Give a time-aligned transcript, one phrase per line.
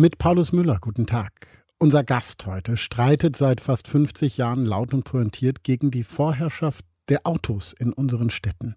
[0.00, 1.46] Mit Paulus Müller, guten Tag.
[1.78, 7.26] Unser Gast heute streitet seit fast 50 Jahren laut und pointiert gegen die Vorherrschaft der
[7.26, 8.76] Autos in unseren Städten.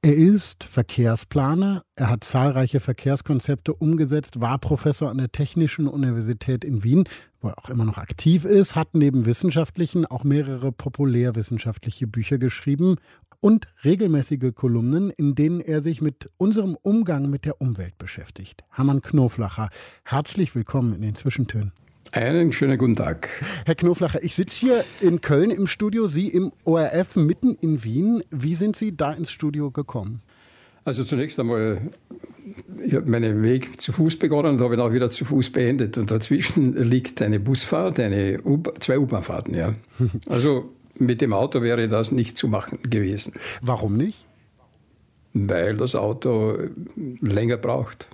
[0.00, 6.82] Er ist Verkehrsplaner, er hat zahlreiche Verkehrskonzepte umgesetzt, war Professor an der Technischen Universität in
[6.82, 7.04] Wien,
[7.42, 12.96] wo er auch immer noch aktiv ist, hat neben wissenschaftlichen auch mehrere populärwissenschaftliche Bücher geschrieben
[13.40, 18.64] und regelmäßige Kolumnen, in denen er sich mit unserem Umgang mit der Umwelt beschäftigt.
[18.70, 19.70] Hermann Knoflacher,
[20.04, 21.72] herzlich willkommen in den Zwischentönen.
[22.12, 23.28] Einen schönen guten Tag.
[23.66, 28.22] Herr Knoflacher, ich sitze hier in Köln im Studio, Sie im ORF mitten in Wien.
[28.30, 30.22] Wie sind Sie da ins Studio gekommen?
[30.86, 31.90] Also zunächst einmal,
[32.84, 35.98] ich habe meinen Weg zu Fuß begonnen und habe ihn auch wieder zu Fuß beendet.
[35.98, 39.54] Und dazwischen liegt eine Busfahrt, eine U zwei U-Bahn-Fahrten.
[39.54, 39.74] Ja.
[40.28, 43.32] Also mit dem Auto wäre das nicht zu machen gewesen.
[43.60, 44.24] Warum nicht?
[45.32, 46.58] Weil das Auto
[47.20, 48.08] länger braucht.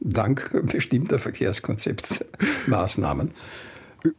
[0.00, 3.32] Dank bestimmter Verkehrskonzeptmaßnahmen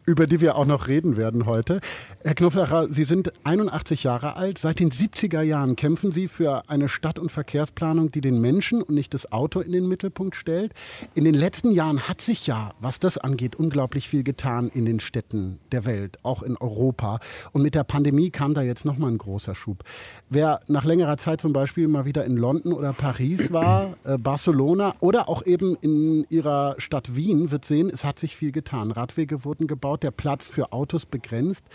[0.05, 1.79] über die wir auch noch reden werden heute.
[2.23, 4.57] Herr Knoflacher, Sie sind 81 Jahre alt.
[4.57, 8.95] Seit den 70er Jahren kämpfen Sie für eine Stadt- und Verkehrsplanung, die den Menschen und
[8.95, 10.73] nicht das Auto in den Mittelpunkt stellt.
[11.15, 14.99] In den letzten Jahren hat sich ja, was das angeht, unglaublich viel getan in den
[14.99, 17.19] Städten der Welt, auch in Europa.
[17.51, 19.83] Und mit der Pandemie kam da jetzt nochmal ein großer Schub.
[20.29, 24.95] Wer nach längerer Zeit zum Beispiel mal wieder in London oder Paris war, äh, Barcelona
[24.99, 28.91] oder auch eben in Ihrer Stadt Wien, wird sehen, es hat sich viel getan.
[28.91, 31.65] Radwege wurden gebaut, der Platz für Autos begrenzt.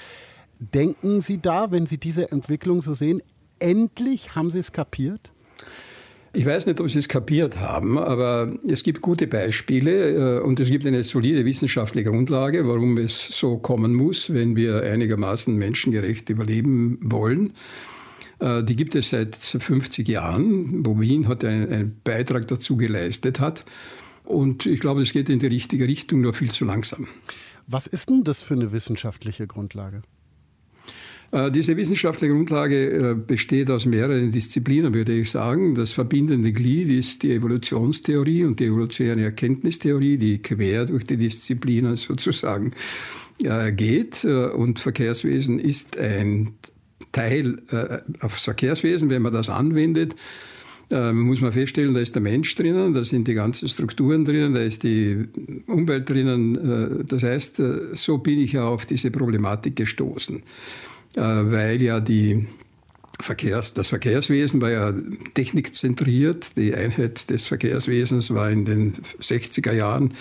[0.58, 3.22] Denken Sie da, wenn Sie diese Entwicklung so sehen,
[3.58, 5.32] endlich haben Sie es kapiert?
[6.32, 10.60] Ich weiß nicht, ob Sie es kapiert haben, aber es gibt gute Beispiele äh, und
[10.60, 16.28] es gibt eine solide wissenschaftliche Grundlage, warum es so kommen muss, wenn wir einigermaßen menschengerecht
[16.28, 17.54] überleben wollen.
[18.40, 23.40] Äh, die gibt es seit 50 Jahren, wo Wien hat einen, einen Beitrag dazu geleistet
[23.40, 23.64] hat.
[24.24, 27.08] Und ich glaube, es geht in die richtige Richtung, nur viel zu langsam.
[27.68, 30.02] Was ist denn das für eine wissenschaftliche Grundlage?
[31.30, 35.74] Äh, diese wissenschaftliche Grundlage äh, besteht aus mehreren Disziplinen, würde ich sagen.
[35.74, 41.96] Das verbindende Glied ist die Evolutionstheorie und die evolutionäre Erkenntnistheorie, die quer durch die Disziplinen
[41.96, 42.72] sozusagen
[43.42, 44.24] äh, geht.
[44.24, 46.54] Und Verkehrswesen ist ein
[47.12, 47.62] Teil
[48.20, 50.14] aufs Verkehrswesen, wenn man das anwendet
[50.90, 54.54] äh, muss man feststellen, da ist der Mensch drinnen, da sind die ganzen Strukturen drinnen,
[54.54, 55.28] da ist die
[55.66, 57.00] Umwelt drinnen.
[57.00, 60.42] Äh, das heißt, äh, so bin ich ja auf diese Problematik gestoßen,
[61.16, 62.46] äh, weil ja die
[63.20, 64.94] Verkehrs, das Verkehrswesen war ja
[65.34, 66.56] technikzentriert.
[66.56, 70.14] Die Einheit des Verkehrswesens war in den 60er Jahren,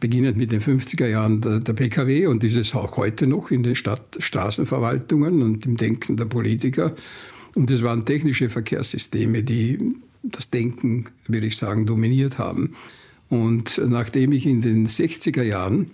[0.00, 3.62] beginnend mit den 50er Jahren der, der PKW und ist es auch heute noch in
[3.62, 6.94] den Stadt, Straßenverwaltungen und im Denken der Politiker.
[7.54, 9.78] Und es waren technische Verkehrssysteme, die
[10.22, 12.74] das Denken, würde ich sagen, dominiert haben.
[13.28, 15.90] Und nachdem ich in den 60er Jahren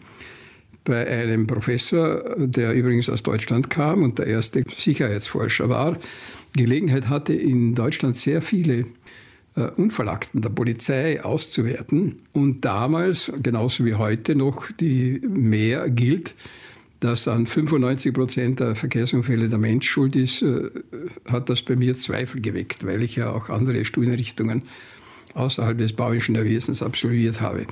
[0.84, 5.98] bei einem Professor, der übrigens aus Deutschland kam und der erste Sicherheitsforscher war,
[6.56, 8.86] Gelegenheit hatte, in Deutschland sehr viele
[9.56, 16.34] äh, Unverlagten der Polizei auszuwerten und damals, genauso wie heute noch, die mehr gilt,
[17.06, 20.70] dass an 95 Prozent der Verkehrsunfälle der Mensch schuld ist, äh,
[21.26, 24.62] hat das bei mir Zweifel geweckt, weil ich ja auch andere Studienrichtungen
[25.34, 27.66] außerhalb des Bauingenieurwesens absolviert habe.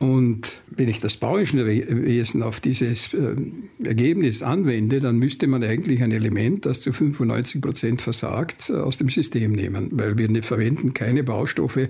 [0.00, 3.34] Und wenn ich das Bauingenieurwesen auf dieses äh,
[3.82, 8.98] Ergebnis anwende, dann müsste man eigentlich ein Element, das zu 95 Prozent versagt, äh, aus
[8.98, 11.88] dem System nehmen, weil wir verwenden keine Baustoffe,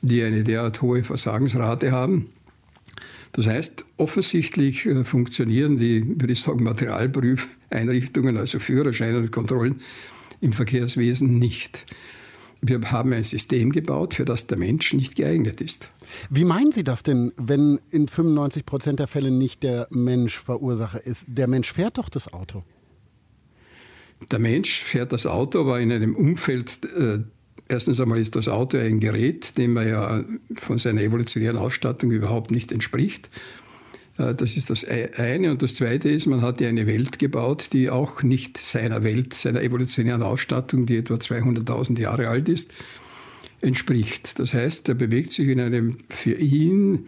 [0.00, 2.26] die eine derart hohe Versagensrate haben.
[3.32, 9.76] Das heißt, offensichtlich äh, funktionieren die, würde ich sagen, Materialprüfeinrichtungen, also Führerscheine und Kontrollen
[10.40, 11.86] im Verkehrswesen nicht.
[12.60, 15.90] Wir haben ein System gebaut, für das der Mensch nicht geeignet ist.
[16.30, 21.04] Wie meinen Sie das denn, wenn in 95 Prozent der Fälle nicht der Mensch Verursacher
[21.04, 21.24] ist?
[21.26, 22.62] Der Mensch fährt doch das Auto.
[24.30, 27.20] Der Mensch fährt das Auto, aber in einem Umfeld äh,
[27.68, 30.24] Erstens einmal ist das Auto ein Gerät, dem man ja
[30.56, 33.30] von seiner evolutionären Ausstattung überhaupt nicht entspricht.
[34.18, 35.50] Äh, das ist das e-, eine.
[35.50, 39.34] Und das zweite ist, man hat ja eine Welt gebaut, die auch nicht seiner Welt,
[39.34, 42.70] seiner evolutionären Ausstattung, die etwa 200.000 Jahre alt ist,
[43.60, 44.38] entspricht.
[44.38, 47.06] Das heißt, er bewegt sich in einem für ihn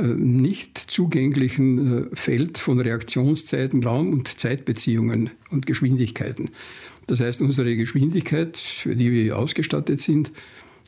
[0.00, 6.50] nicht zugänglichen äh, Feld von Reaktionszeiten, Raum- und Zeitbeziehungen und Geschwindigkeiten.
[7.06, 10.32] Das heißt, unsere Geschwindigkeit, für die wir ausgestattet sind,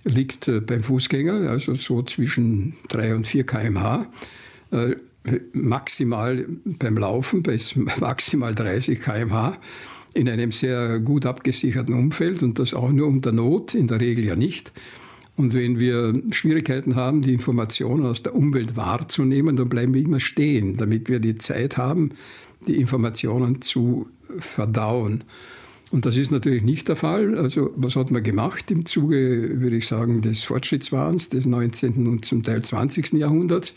[0.04, 4.06] liegt äh, beim Fußgänger, also so zwischen 3 und 4 km/h.
[5.52, 9.58] Maximal beim Laufen bis maximal 30 km/h
[10.16, 14.24] in einem sehr gut abgesicherten Umfeld und das auch nur unter Not, in der Regel
[14.24, 14.72] ja nicht.
[15.36, 20.20] Und wenn wir Schwierigkeiten haben, die Informationen aus der Umwelt wahrzunehmen, dann bleiben wir immer
[20.20, 22.12] stehen, damit wir die Zeit haben,
[22.66, 25.24] die Informationen zu verdauen.
[25.90, 27.38] Und das ist natürlich nicht der Fall.
[27.38, 32.08] Also was hat man gemacht im Zuge, würde ich sagen, des Fortschrittswahns des 19.
[32.08, 33.12] und zum Teil 20.
[33.12, 33.74] Jahrhunderts?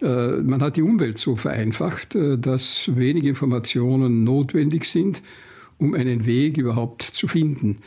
[0.00, 5.22] Äh, man hat die Umwelt so vereinfacht, äh, dass wenig Informationen notwendig sind,
[5.76, 7.78] um einen Weg überhaupt zu finden.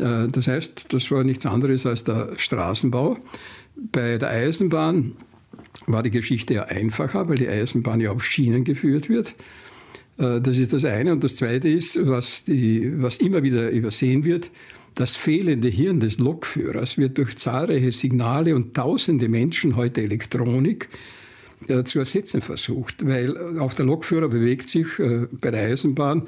[0.00, 3.18] Äh, das heißt, das war nichts anderes als der Straßenbau.
[3.76, 5.16] Bei der Eisenbahn
[5.86, 9.34] war die Geschichte ja einfacher, weil die Eisenbahn ja auf Schienen geführt wird.
[10.18, 11.12] Äh, das ist das eine.
[11.12, 14.50] Und das zweite ist, was, die, was immer wieder übersehen wird,
[14.94, 20.88] das fehlende Hirn des Lokführers wird durch zahlreiche Signale und tausende Menschen heute Elektronik
[21.68, 26.26] äh, zu ersetzen versucht, weil auch der Lokführer bewegt sich bei der Eisenbahn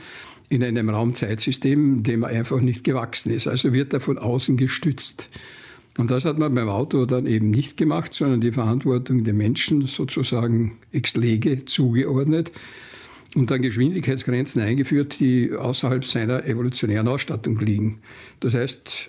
[0.50, 3.47] in einem Raumzeitsystem, dem er einfach nicht gewachsen ist.
[3.47, 5.31] Also wird er von außen gestützt.
[5.97, 9.87] Und das hat man beim Auto dann eben nicht gemacht, sondern die Verantwortung der Menschen
[9.87, 12.52] sozusagen ex lege zugeordnet
[13.37, 18.00] und dann Geschwindigkeitsgrenzen eingeführt, die außerhalb seiner evolutionären Ausstattung liegen.
[18.41, 19.08] Das heißt,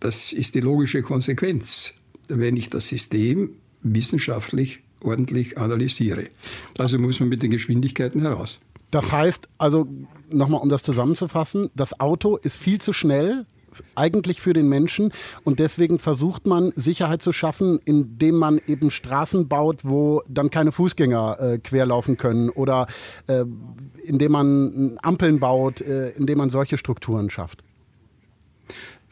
[0.00, 1.94] das ist die logische Konsequenz,
[2.28, 3.50] wenn ich das System
[3.82, 6.28] wissenschaftlich ordentlich analysiere.
[6.78, 8.60] Also muss man mit den Geschwindigkeiten heraus.
[8.90, 9.86] Das heißt, also
[10.30, 13.46] nochmal, um das zusammenzufassen, das Auto ist viel zu schnell,
[13.94, 15.12] eigentlich für den Menschen
[15.44, 20.72] und deswegen versucht man Sicherheit zu schaffen, indem man eben Straßen baut, wo dann keine
[20.72, 22.86] Fußgänger äh, querlaufen können oder
[23.28, 23.44] äh,
[24.04, 27.62] indem man Ampeln baut, äh, indem man solche Strukturen schafft.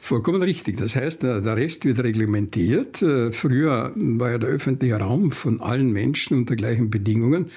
[0.00, 0.78] Vollkommen richtig.
[0.78, 3.02] Das heißt, der Rest wird reglementiert.
[3.02, 7.50] Äh, früher war ja der öffentliche Raum von allen Menschen unter gleichen Bedingungen.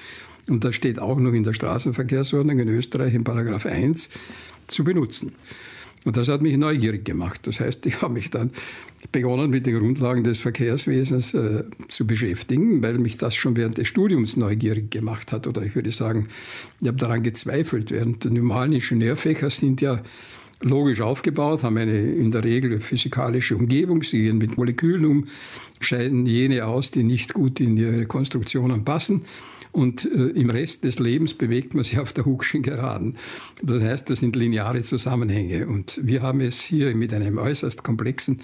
[0.48, 4.10] Und das steht auch noch in der Straßenverkehrsordnung in Österreich in Paragraph 1
[4.66, 5.32] zu benutzen.
[6.04, 7.40] Und das hat mich neugierig gemacht.
[7.46, 8.50] Das heißt, ich habe mich dann
[9.10, 13.88] begonnen, mit den Grundlagen des Verkehrswesens äh, zu beschäftigen, weil mich das schon während des
[13.88, 15.46] Studiums neugierig gemacht hat.
[15.46, 16.28] Oder ich würde sagen,
[16.82, 17.90] ich habe daran gezweifelt.
[17.90, 20.02] Während die normalen Ingenieurfächer sind ja
[20.64, 25.28] logisch aufgebaut, haben eine in der Regel physikalische Umgebung, sie gehen mit Molekülen um,
[25.80, 29.22] scheiden jene aus, die nicht gut in ihre Konstruktionen passen.
[29.72, 33.16] Und äh, im Rest des Lebens bewegt man sich auf der Huckschen Geraden.
[33.60, 35.66] Das heißt, das sind lineare Zusammenhänge.
[35.66, 38.40] Und wir haben es hier mit einem äußerst komplexen,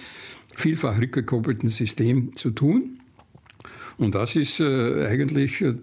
[0.57, 2.99] vielfach rückgekoppelten System zu tun.
[3.97, 5.75] Und das ist äh, eigentlich äh,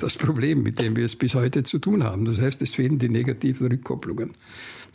[0.00, 2.24] das Problem, mit dem wir es bis heute zu tun haben.
[2.24, 4.32] Das heißt, es fehlen die negativen Rückkopplungen.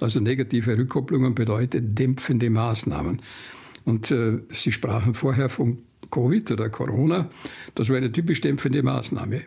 [0.02, 3.22] Also negative Rückkopplungen bedeutet dämpfende Maßnahmen.
[3.86, 5.80] Und äh, Sie sprachen vorher von
[6.10, 7.30] Covid oder Corona.
[7.76, 9.42] Das war eine typisch dämpfende Maßnahme.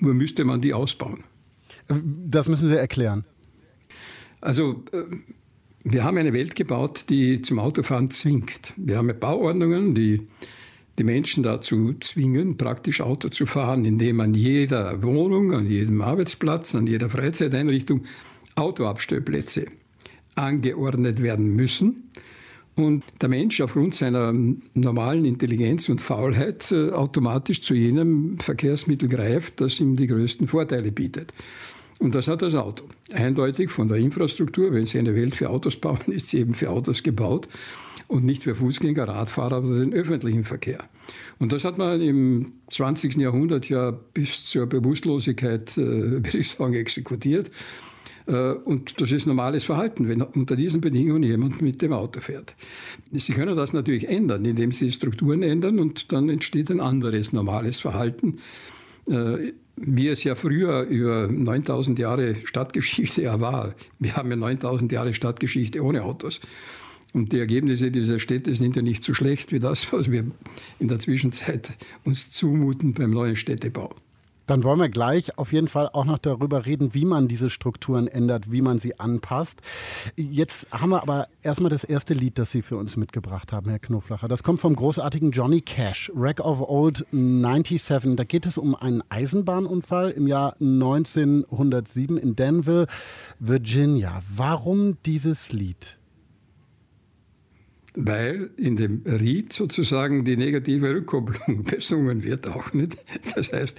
[0.00, 1.24] Nur müsste man die ausbauen.
[1.88, 3.24] Das müssen Sie erklären.
[4.40, 5.02] Also äh,
[5.84, 8.74] wir haben eine Welt gebaut, die zum Autofahren zwingt.
[8.76, 10.26] Wir haben Bauordnungen, die
[10.98, 16.74] die Menschen dazu zwingen, praktisch Auto zu fahren, indem an jeder Wohnung, an jedem Arbeitsplatz,
[16.74, 18.04] an jeder Freizeiteinrichtung
[18.56, 19.66] Autoabstellplätze
[20.34, 22.10] angeordnet werden müssen
[22.76, 24.32] und der Mensch aufgrund seiner
[24.74, 30.92] normalen Intelligenz und Faulheit äh, automatisch zu jenem Verkehrsmittel greift, das ihm die größten Vorteile
[30.92, 31.32] bietet.
[31.98, 32.84] Und das hat das Auto.
[33.12, 36.70] Eindeutig von der Infrastruktur, wenn Sie eine Welt für Autos bauen, ist sie eben für
[36.70, 37.48] Autos gebaut
[38.08, 40.82] und nicht für Fußgänger, Radfahrer oder den öffentlichen Verkehr.
[41.38, 43.16] Und das hat man im 20.
[43.16, 45.82] Jahrhundert ja bis zur Bewusstlosigkeit, äh,
[46.22, 47.50] würde ich sagen, exekutiert.
[48.26, 52.54] Äh, und das ist normales Verhalten, wenn unter diesen Bedingungen jemand mit dem Auto fährt.
[53.12, 57.80] Sie können das natürlich ändern, indem Sie Strukturen ändern und dann entsteht ein anderes normales
[57.80, 58.38] Verhalten,
[59.08, 63.74] äh, wie es ja früher über 9000 Jahre Stadtgeschichte ja war.
[63.98, 66.40] Wir haben ja 9000 Jahre Stadtgeschichte ohne Autos.
[67.12, 70.30] Und die Ergebnisse dieser Städte sind ja nicht so schlecht wie das, was wir
[70.78, 71.72] in der Zwischenzeit
[72.04, 73.90] uns zumuten beim neuen Städtebau.
[74.50, 78.08] Dann wollen wir gleich auf jeden Fall auch noch darüber reden, wie man diese Strukturen
[78.08, 79.60] ändert, wie man sie anpasst.
[80.16, 83.78] Jetzt haben wir aber erstmal das erste Lied, das Sie für uns mitgebracht haben, Herr
[83.78, 84.26] Knoflacher.
[84.26, 88.16] Das kommt vom großartigen Johnny Cash, Wreck of Old 97.
[88.16, 92.88] Da geht es um einen Eisenbahnunfall im Jahr 1907 in Danville,
[93.38, 94.20] Virginia.
[94.34, 95.96] Warum dieses Lied?
[97.96, 102.96] weil in dem Ried sozusagen die negative Rückkopplung besungen wird auch nicht.
[103.34, 103.78] Das heißt,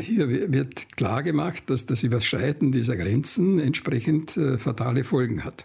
[0.00, 5.64] hier wird klar gemacht, dass das Überschreiten dieser Grenzen entsprechend äh, fatale Folgen hat.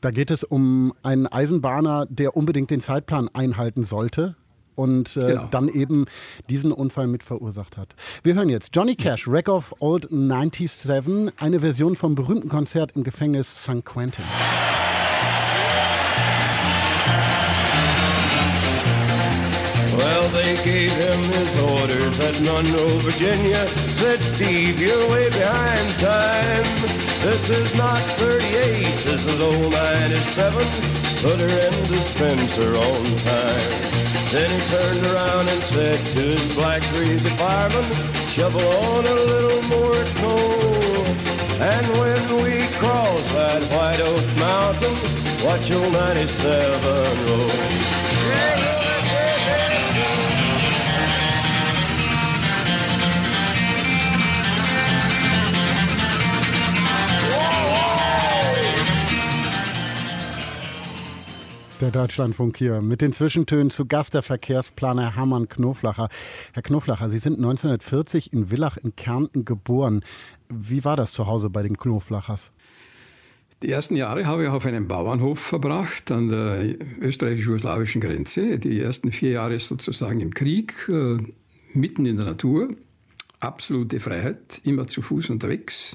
[0.00, 4.36] Da geht es um einen Eisenbahner, der unbedingt den Zeitplan einhalten sollte
[4.76, 5.48] und äh, genau.
[5.50, 6.04] dann eben
[6.48, 7.96] diesen Unfall mit verursacht hat.
[8.22, 13.02] Wir hören jetzt Johnny Cash, Wreck of Old 97, eine Version vom berühmten Konzert im
[13.02, 13.84] Gefängnis St.
[13.84, 14.24] Quentin.
[19.96, 23.66] Well, they gave him his orders at Monroe, Virginia.
[23.96, 26.66] Said, Steve, you're way behind time.
[27.24, 30.52] This is not 38, this is old 97.
[31.24, 33.96] Put her in dispenser on time.
[34.30, 37.84] Then he turned around and said to his black greasy fireman,
[38.28, 41.06] shovel on a little more coal.
[41.58, 44.94] And when we cross that White Oak Mountain,
[45.42, 46.84] watch old 97
[47.24, 47.48] roll.
[48.28, 48.75] Yeah,
[61.82, 66.08] Der Deutschlandfunk hier mit den Zwischentönen zu Gast der Verkehrsplaner Hermann Knoflacher.
[66.54, 70.02] Herr Knoflacher, Sie sind 1940 in Villach in Kärnten geboren.
[70.48, 72.50] Wie war das zu Hause bei den Knoflachers?
[73.62, 78.58] Die ersten Jahre habe ich auf einem Bauernhof verbracht an der österreichisch-jugoslawischen Grenze.
[78.58, 81.18] Die ersten vier Jahre sozusagen im Krieg, äh,
[81.74, 82.68] mitten in der Natur.
[83.40, 85.94] Absolute Freiheit, immer zu Fuß unterwegs.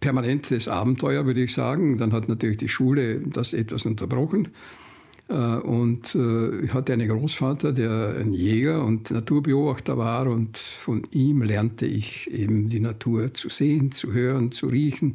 [0.00, 1.98] Permanentes Abenteuer, würde ich sagen.
[1.98, 4.48] Dann hat natürlich die Schule das etwas unterbrochen.
[5.28, 11.06] Äh, und äh, ich hatte einen Großvater, der ein Jäger und Naturbeobachter war und von
[11.10, 15.14] ihm lernte ich eben die Natur zu sehen, zu hören, zu riechen.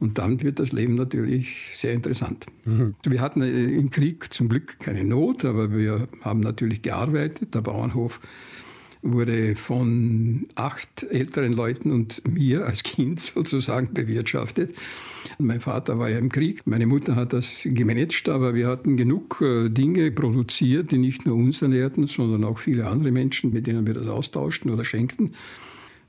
[0.00, 2.46] Und dann wird das Leben natürlich sehr interessant.
[2.64, 2.94] Mhm.
[3.04, 7.54] Wir hatten äh, im Krieg zum Glück keine Not, aber wir haben natürlich gearbeitet.
[7.54, 8.20] Der Bauernhof
[9.02, 14.74] wurde von acht älteren Leuten und mir als Kind sozusagen bewirtschaftet.
[15.38, 19.40] Mein Vater war ja im Krieg, meine Mutter hat das gemanagt, aber wir hatten genug
[19.40, 23.86] äh, Dinge produziert, die nicht nur uns ernährten, sondern auch viele andere Menschen, mit denen
[23.86, 25.32] wir das austauschten oder schenkten.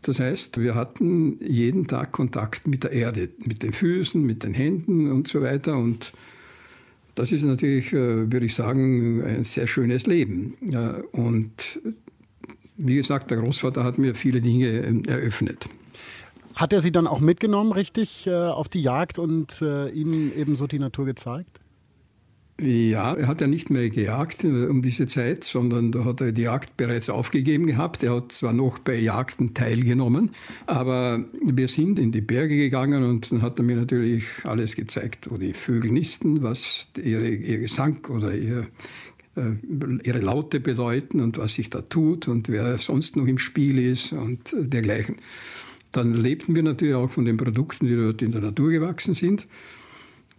[0.01, 4.53] Das heißt, wir hatten jeden Tag Kontakt mit der Erde, mit den Füßen, mit den
[4.53, 5.77] Händen und so weiter.
[5.77, 6.13] Und
[7.15, 10.53] das ist natürlich, äh, würde ich sagen, ein sehr schönes Leben.
[11.12, 11.79] Und
[12.79, 15.67] wie gesagt, der Großvater hat mir viele Dinge ähm, eröffnet.
[16.55, 20.55] Hat er Sie dann auch mitgenommen, richtig, äh, auf die Jagd und äh, Ihnen eben
[20.55, 21.59] so die Natur gezeigt?
[22.62, 26.33] Ja, er hat ja nicht mehr gejagt äh, um diese Zeit, sondern da hat er
[26.33, 28.03] die Jagd bereits aufgegeben gehabt.
[28.03, 30.31] Er hat zwar noch bei Jagden teilgenommen,
[30.65, 35.31] aber wir sind in die Berge gegangen und dann hat er mir natürlich alles gezeigt,
[35.31, 38.67] wo die Vögel nisten, was ihre, ihr Gesang oder ihr
[40.03, 44.13] ihre Laute bedeuten und was sich da tut und wer sonst noch im Spiel ist
[44.13, 45.17] und äh, dergleichen.
[45.91, 49.48] Dann lebten wir natürlich auch von den Produkten, die dort in der Natur gewachsen sind.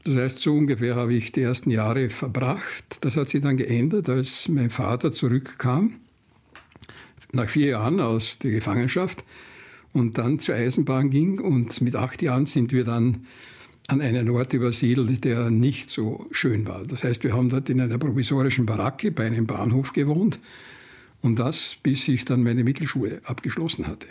[0.05, 2.99] Das heißt, so ungefähr habe ich die ersten Jahre verbracht.
[3.03, 5.97] Das hat sich dann geändert, als mein Vater zurückkam,
[7.33, 9.25] nach vier Jahren aus der Gefangenschaft
[9.93, 11.41] und dann zur Eisenbahn ging.
[11.41, 13.27] Und mit acht Jahren sind wir dann
[13.91, 16.85] an einen Ort übersiedelt, der nicht so schön war.
[16.85, 20.39] Das heißt, wir haben dort in einer provisorischen Baracke bei einem Bahnhof gewohnt
[21.23, 24.07] und das, bis ich dann meine Mittelschule abgeschlossen hatte.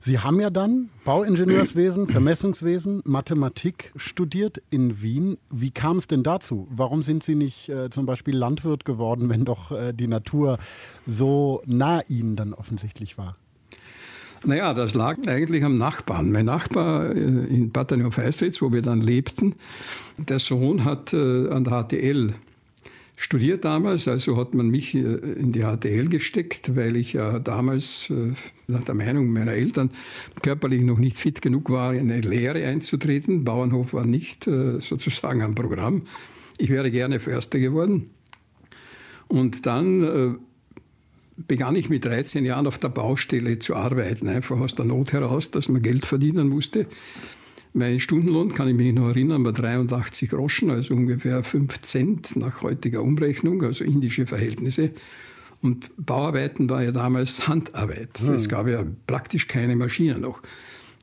[0.00, 5.38] Sie haben ja dann Bauingenieurswesen, Vermessungswesen, Mathematik studiert in Wien.
[5.50, 6.66] Wie kam es denn dazu?
[6.70, 10.58] Warum sind Sie nicht äh, zum Beispiel Landwirt geworden, wenn doch äh, die Natur
[11.06, 13.36] so nah Ihnen dann offensichtlich war?
[14.44, 16.32] Naja, das lag eigentlich am Nachbarn.
[16.32, 19.54] Mein Nachbar äh, in Bataillon Feistritz, wo wir dann lebten,
[20.16, 22.34] der Sohn hat äh, an der HTL
[23.16, 28.10] studiert damals, also hat man mich äh, in die HTL gesteckt, weil ich ja damals
[28.66, 29.90] nach der Meinung meiner Eltern
[30.40, 33.44] körperlich noch nicht fit genug war, in eine Lehre einzutreten.
[33.44, 36.02] Bauernhof war nicht sozusagen am Programm.
[36.56, 38.08] Ich wäre gerne Förster geworden.
[39.28, 40.38] Und dann
[41.46, 45.50] begann ich mit 13 Jahren auf der Baustelle zu arbeiten, einfach aus der Not heraus,
[45.50, 46.86] dass man Geld verdienen musste.
[47.72, 52.62] Mein Stundenlohn, kann ich mich noch erinnern, war 83 Groschen, also ungefähr 5 Cent nach
[52.62, 54.90] heutiger Umrechnung, also indische Verhältnisse.
[55.62, 58.18] Und Bauarbeiten war ja damals Handarbeit.
[58.18, 58.34] Hm.
[58.34, 60.40] Es gab ja praktisch keine Maschinen noch.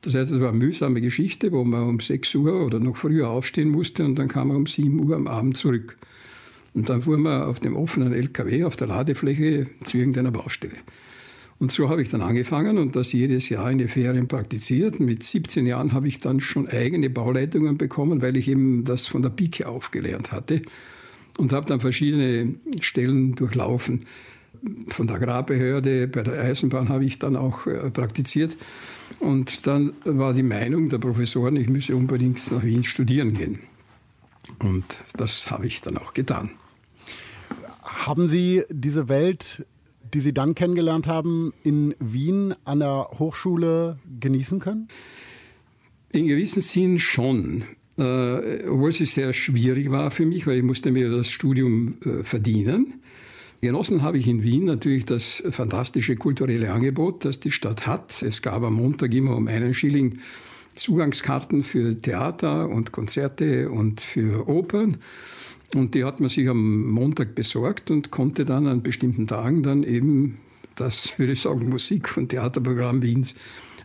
[0.02, 3.30] Das heißt, es war eine mühsame Geschichte, wo man um 6 Uhr oder noch früher
[3.30, 5.96] aufstehen musste und dann kam man um 7 Uhr am Abend zurück.
[6.74, 10.76] Und dann fuhren wir auf dem offenen LKW auf der Ladefläche zu irgendeiner Baustelle.
[11.58, 15.00] Und so habe ich dann angefangen und das jedes Jahr in den Ferien praktiziert.
[15.00, 19.22] Mit 17 Jahren habe ich dann schon eigene Bauleitungen bekommen, weil ich eben das von
[19.22, 20.62] der Pike aufgelernt hatte
[21.36, 24.06] und habe dann verschiedene Stellen durchlaufen.
[24.88, 28.56] Von der Agrarbehörde, bei der Eisenbahn habe ich dann auch äh, praktiziert.
[29.20, 33.60] Und dann war die Meinung der Professoren, ich müsse unbedingt nach Wien studieren gehen.
[34.60, 34.84] Und
[35.16, 36.50] das habe ich dann auch getan.
[37.82, 39.64] Haben Sie diese Welt
[40.14, 44.88] die Sie dann kennengelernt haben, in Wien an der Hochschule genießen können?
[46.12, 47.64] In gewissem Sinn schon.
[47.98, 52.22] Äh, obwohl es sehr schwierig war für mich, weil ich musste mir das Studium äh,
[52.22, 53.02] verdienen.
[53.60, 58.22] Genossen habe ich in Wien natürlich das fantastische kulturelle Angebot, das die Stadt hat.
[58.22, 60.20] Es gab am Montag immer um einen Schilling
[60.78, 64.98] Zugangskarten für Theater und Konzerte und für Opern.
[65.74, 69.82] Und die hat man sich am Montag besorgt und konnte dann an bestimmten Tagen dann
[69.82, 70.38] eben
[70.76, 73.34] das, würde ich sagen, Musik- und Theaterprogramm Wiens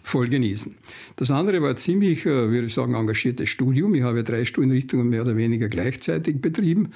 [0.03, 0.75] voll genießen.
[1.15, 3.95] Das andere war ziemlich, äh, würde ich sagen, engagiertes Studium.
[3.95, 6.89] Ich habe drei Studienrichtungen mehr oder weniger gleichzeitig betrieben.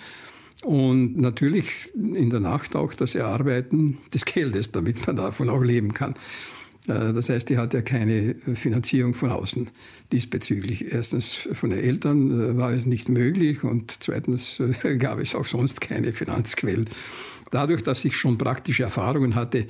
[0.63, 5.93] Und natürlich in der Nacht auch das Erarbeiten des Geldes, damit man davon auch leben
[5.93, 6.15] kann.
[6.87, 9.69] Äh, das heißt, die hat ja keine Finanzierung von außen
[10.11, 10.91] diesbezüglich.
[10.91, 15.45] Erstens von den Eltern äh, war es nicht möglich und zweitens äh, gab es auch
[15.45, 16.89] sonst keine Finanzquellen.
[17.49, 19.67] Dadurch, dass ich schon praktische Erfahrungen hatte,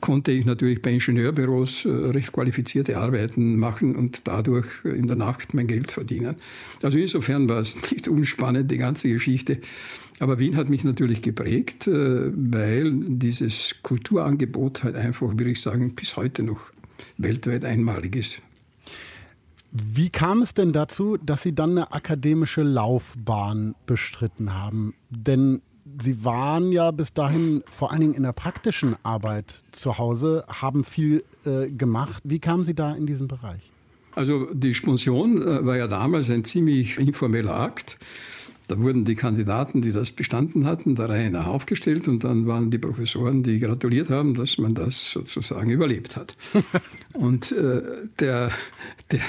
[0.00, 5.66] konnte ich natürlich bei Ingenieurbüros recht qualifizierte Arbeiten machen und dadurch in der Nacht mein
[5.66, 6.36] Geld verdienen.
[6.82, 9.58] Also insofern war es nicht unspannend, die ganze Geschichte.
[10.20, 15.94] Aber Wien hat mich natürlich geprägt, äh, weil dieses Kulturangebot halt einfach, würde ich sagen,
[15.94, 16.60] bis heute noch
[17.16, 18.42] weltweit einmalig ist.
[19.70, 24.94] Wie kam es denn dazu, dass Sie dann eine akademische Laufbahn bestritten haben?
[25.10, 25.60] Denn
[26.00, 30.84] Sie waren ja bis dahin vor allen Dingen in der praktischen Arbeit zu Hause, haben
[30.84, 32.22] viel äh, gemacht.
[32.24, 33.70] Wie kamen Sie da in diesen Bereich?
[34.14, 37.98] Also die Sponsion äh, war ja damals ein ziemlich informeller Akt.
[38.68, 42.70] Da wurden die Kandidaten, die das bestanden hatten, der Reihe nach aufgestellt und dann waren
[42.70, 46.36] die Professoren, die gratuliert haben, dass man das sozusagen überlebt hat.
[47.14, 47.80] und äh,
[48.20, 48.50] der,
[49.10, 49.20] der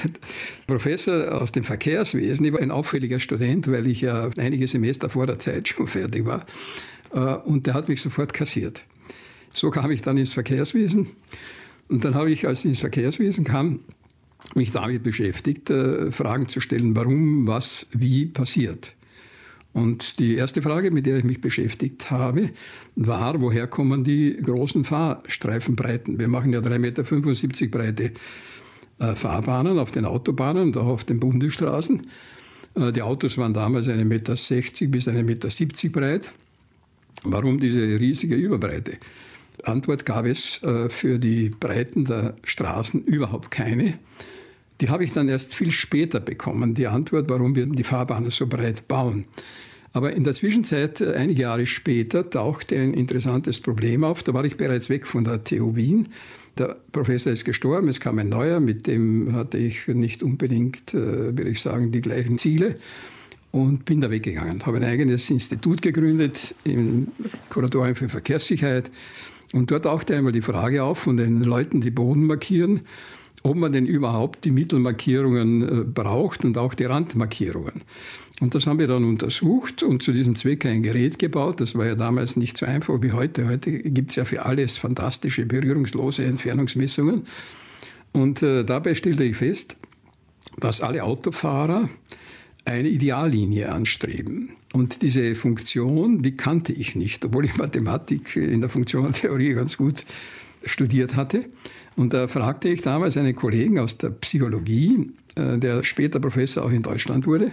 [0.68, 5.26] Professor aus dem Verkehrswesen, ich war ein auffälliger Student, weil ich ja einige Semester vor
[5.26, 6.46] der Zeit schon fertig war,
[7.14, 8.84] äh, und der hat mich sofort kassiert.
[9.54, 11.08] So kam ich dann ins Verkehrswesen
[11.88, 13.80] und dann habe ich, als ich ins Verkehrswesen kam,
[14.54, 18.96] mich damit beschäftigt, äh, Fragen zu stellen, warum, was, wie passiert.
[19.74, 22.50] Und die erste Frage, mit der ich mich beschäftigt habe,
[22.96, 26.20] war, woher kommen die großen Fahrstreifenbreiten?
[26.20, 28.12] Wir machen ja 3,75 Meter breite
[29.00, 32.08] äh, Fahrbahnen auf den Autobahnen und auch auf den Bundesstraßen.
[32.76, 34.34] Äh, die Autos waren damals 1,60 Meter
[34.88, 36.32] bis 1,70 Meter breit.
[37.24, 38.94] Warum diese riesige Überbreite?
[39.64, 44.00] Antwort gab es äh, für die Breiten der Straßen überhaupt keine.
[44.82, 48.48] Die habe ich dann erst viel später bekommen, die Antwort, warum wir die Fahrbahnen so
[48.48, 49.26] breit bauen.
[49.92, 54.24] Aber in der Zwischenzeit, äh, einige Jahre später, tauchte ein interessantes Problem auf.
[54.24, 56.10] Da war ich bereits weg von der TU Wien.
[56.58, 61.38] Der Professor ist gestorben, es kam ein neuer, mit dem hatte ich nicht unbedingt, äh,
[61.38, 62.76] würde ich sagen, die gleichen Ziele
[63.52, 64.66] und bin da weggegangen.
[64.66, 67.08] Habe ein eigenes Institut gegründet im
[67.50, 68.92] Kuratorium für Verkehrssicherheit
[69.54, 72.82] und dort tauchte einmal die Frage auf von den Leuten, die Boden markieren,
[73.44, 77.84] ob man denn überhaupt die Mittelmarkierungen äh, braucht und auch die Randmarkierungen.
[78.42, 81.60] Und das haben wir dann untersucht und zu diesem Zweck ein Gerät gebaut.
[81.60, 83.48] Das war ja damals nicht so einfach wie heute.
[83.48, 87.26] Heute gibt es ja für alles fantastische berührungslose Entfernungsmessungen.
[88.14, 89.76] Und äh, dabei stellte ich fest,
[90.58, 91.90] dass alle Autofahrer
[92.66, 94.52] eine Ideallinie anstreben.
[94.74, 100.06] Und diese Funktion, die kannte ich nicht, obwohl ich Mathematik in der Funktionentheorie ganz gut
[100.64, 101.46] studiert hatte.
[101.96, 106.72] Und da fragte ich damals einen Kollegen aus der Psychologie, äh, der später Professor auch
[106.72, 107.52] in Deutschland wurde,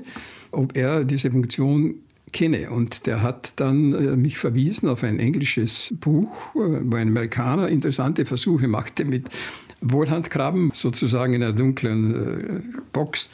[0.52, 1.96] ob er diese Funktion
[2.32, 2.70] kenne.
[2.70, 7.68] Und der hat dann äh, mich verwiesen auf ein englisches Buch, äh, wo ein Amerikaner
[7.68, 9.28] interessante Versuche machte mit
[9.80, 13.28] Wohlhandkrabben, sozusagen in einer dunklen Box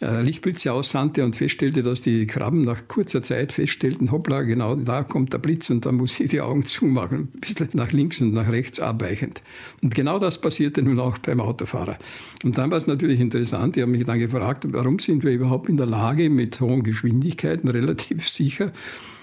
[0.00, 5.32] Lichtblitze aussandte und feststellte, dass die Krabben nach kurzer Zeit feststellten, hoppla, genau da kommt
[5.32, 8.50] der Blitz und da muss ich die Augen zumachen, ein bisschen nach links und nach
[8.50, 9.42] rechts abweichend.
[9.82, 11.98] Und genau das passierte nun auch beim Autofahrer.
[12.44, 15.68] Und dann war es natürlich interessant, ich habe mich dann gefragt, warum sind wir überhaupt
[15.68, 18.72] in der Lage, mit hohen Geschwindigkeiten relativ sicher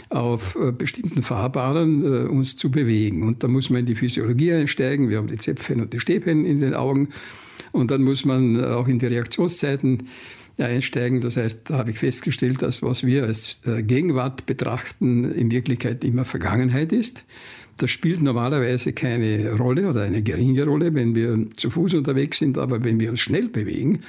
[0.09, 3.23] auf äh, bestimmten Fahrbahnen äh, uns zu bewegen.
[3.23, 5.09] Und da muss man in die Physiologie einsteigen.
[5.09, 7.09] Wir haben die Zäpfchen und die Stäbchen in den Augen.
[7.71, 10.07] Und dann muss man auch in die Reaktionszeiten
[10.65, 11.21] einsteigen.
[11.21, 16.03] Das heißt, da habe ich festgestellt, dass was wir als äh, Gegenwart betrachten, in Wirklichkeit
[16.03, 17.23] immer Vergangenheit ist.
[17.77, 22.57] Das spielt normalerweise keine Rolle oder eine geringe Rolle, wenn wir zu Fuß unterwegs sind,
[22.57, 23.99] aber wenn wir uns schnell bewegen,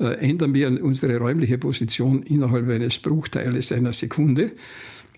[0.00, 4.48] äh, ändern wir unsere räumliche Position innerhalb eines Bruchteiles einer Sekunde.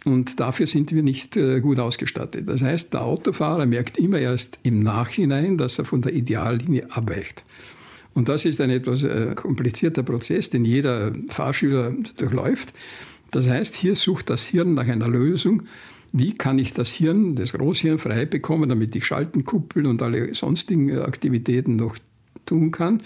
[0.05, 2.49] Und dafür sind wir nicht äh, gut ausgestattet.
[2.49, 7.43] Das heißt, der Autofahrer merkt immer erst im Nachhinein, dass er von der Ideallinie abweicht.
[8.15, 12.73] Und das ist ein etwas äh, komplizierter Prozess, den jeder Fahrschüler durchläuft.
[13.31, 15.65] Das heißt, hier sucht das Hirn nach einer Lösung,
[16.13, 20.97] wie kann ich das Hirn, das Großhirn frei bekommen, damit ich Schaltenkuppel und alle sonstigen
[21.01, 21.99] Aktivitäten noch
[22.47, 23.03] tun kann.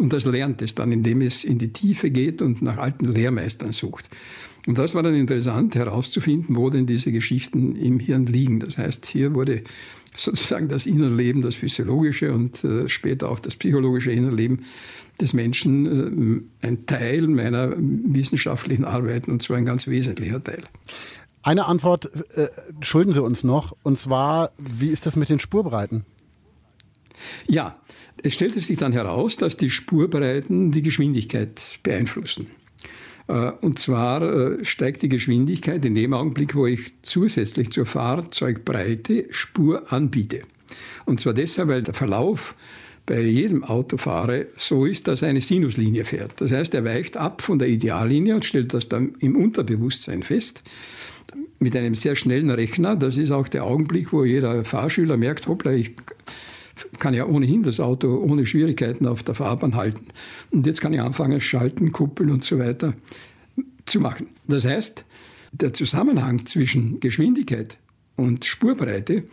[0.00, 3.72] Und das lernt es dann, indem es in die Tiefe geht und nach alten Lehrmeistern
[3.72, 4.08] sucht.
[4.66, 8.60] Und das war dann interessant herauszufinden, wo denn diese Geschichten im Hirn liegen.
[8.60, 9.62] Das heißt, hier wurde
[10.14, 14.64] sozusagen das Innerleben, das physiologische und äh, später auch das psychologische Innerleben
[15.20, 20.64] des Menschen äh, ein Teil meiner wissenschaftlichen Arbeiten und zwar ein ganz wesentlicher Teil.
[21.42, 22.48] Eine Antwort äh,
[22.80, 26.06] schulden Sie uns noch, und zwar, wie ist das mit den Spurbreiten?
[27.46, 27.76] Ja,
[28.22, 32.48] es stellte sich dann heraus, dass die Spurbreiten die Geschwindigkeit beeinflussen.
[33.28, 39.26] Äh, und zwar äh, steigt die Geschwindigkeit in dem Augenblick, wo ich zusätzlich zur Fahrzeugbreite
[39.30, 40.42] Spur anbiete.
[41.04, 42.54] Und zwar deshalb, weil der Verlauf
[43.06, 46.40] bei jedem Autofahrer so ist, dass er eine Sinuslinie fährt.
[46.40, 50.62] Das heißt, er weicht ab von der Ideallinie und stellt das dann im Unterbewusstsein fest
[51.58, 52.96] mit einem sehr schnellen Rechner.
[52.96, 55.92] Das ist auch der Augenblick, wo jeder Fahrschüler merkt, hoppla, ich
[56.98, 60.06] kann ja ohnehin das Auto ohne Schwierigkeiten auf der Fahrbahn halten.
[60.50, 62.94] Und jetzt kann ich anfangen, schalten, kuppeln und so weiter
[63.86, 64.28] zu machen.
[64.46, 65.04] Das heißt,
[65.52, 67.76] der Zusammenhang zwischen Geschwindigkeit
[68.16, 69.24] und Spurbreite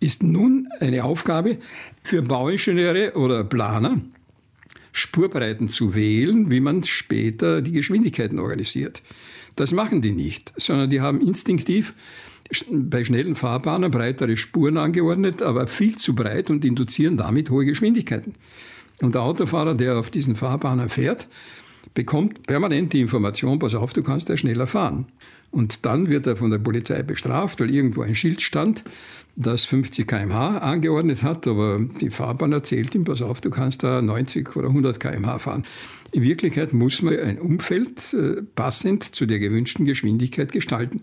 [0.00, 1.58] ist nun eine Aufgabe
[2.02, 4.00] für Bauingenieure oder Planer,
[4.90, 9.02] Spurbreiten zu wählen, wie man später die Geschwindigkeiten organisiert.
[9.56, 11.94] Das machen die nicht, sondern die haben instinktiv
[12.70, 18.34] bei schnellen Fahrbahnen breitere Spuren angeordnet, aber viel zu breit und induzieren damit hohe Geschwindigkeiten.
[19.00, 21.26] Und der Autofahrer, der auf diesen Fahrbahnen fährt,
[21.94, 25.06] bekommt permanent die Information, pass auf, du kannst ja schneller fahren.
[25.50, 28.84] Und dann wird er von der Polizei bestraft, weil irgendwo ein Schild stand,
[29.36, 34.00] das 50 km/h angeordnet hat, aber die Fahrbahn erzählt ihm, pass auf, du kannst da
[34.00, 35.64] 90 oder 100 km/h fahren.
[36.12, 41.02] In Wirklichkeit muss man ein Umfeld äh, passend zu der gewünschten Geschwindigkeit gestalten.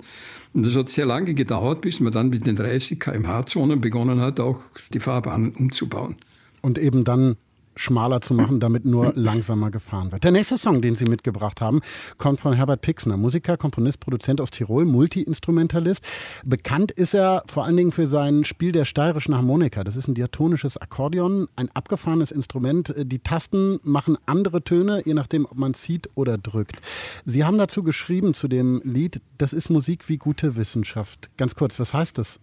[0.54, 4.40] Und das hat sehr lange gedauert, bis man dann mit den 30 km/h-Zonen begonnen hat,
[4.40, 4.62] auch
[4.94, 6.16] die Fahrbahnen umzubauen.
[6.62, 7.38] Und eben dann
[7.80, 10.24] schmaler zu machen, damit nur langsamer gefahren wird.
[10.24, 11.80] Der nächste Song, den Sie mitgebracht haben,
[12.18, 16.04] kommt von Herbert Pixner, Musiker, Komponist, Produzent aus Tirol, Multi-Instrumentalist.
[16.44, 19.84] Bekannt ist er vor allen Dingen für sein Spiel der steirischen Harmonika.
[19.84, 22.94] Das ist ein diatonisches Akkordeon, ein abgefahrenes Instrument.
[22.98, 26.82] Die Tasten machen andere Töne, je nachdem, ob man zieht oder drückt.
[27.26, 31.30] Sie haben dazu geschrieben, zu dem Lied, das ist Musik wie gute Wissenschaft.
[31.38, 32.40] Ganz kurz, was heißt das?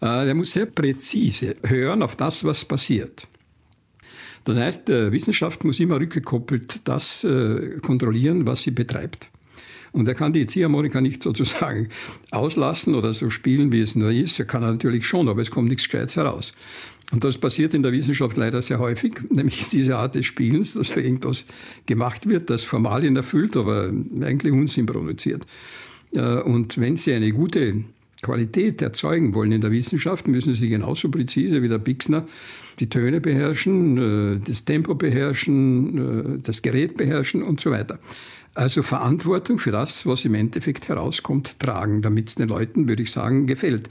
[0.00, 3.26] Äh, der muss sehr präzise hören auf das, was passiert.
[4.48, 9.28] Das heißt, Wissenschaft muss immer rückgekoppelt das äh, kontrollieren, was sie betreibt.
[9.92, 11.90] Und er kann die Ziehharmonika nicht sozusagen
[12.30, 14.38] auslassen oder so spielen, wie es nur ist.
[14.38, 16.54] Er kann er natürlich schon, aber es kommt nichts Gescheites heraus.
[17.12, 20.96] Und das passiert in der Wissenschaft leider sehr häufig, nämlich diese Art des Spielens, dass
[20.96, 21.44] irgendwas
[21.84, 25.46] gemacht wird, das Formalien erfüllt, aber eigentlich Unsinn produziert.
[26.12, 27.84] Äh, und wenn Sie eine gute
[28.22, 32.26] Qualität erzeugen wollen in der Wissenschaft, müssen sie genauso präzise wie der Bixner
[32.80, 37.98] die Töne beherrschen, äh, das Tempo beherrschen, äh, das Gerät beherrschen und so weiter.
[38.54, 43.12] Also Verantwortung für das, was im Endeffekt herauskommt, tragen, damit es den Leuten, würde ich
[43.12, 43.88] sagen, gefällt.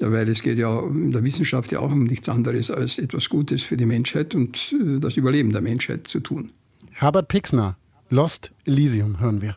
[0.00, 3.62] Weil es geht ja in der Wissenschaft ja auch um nichts anderes als etwas Gutes
[3.62, 6.52] für die Menschheit und äh, das Überleben der Menschheit zu tun.
[6.90, 7.76] Herbert Pixner,
[8.08, 9.56] Lost Elysium hören wir.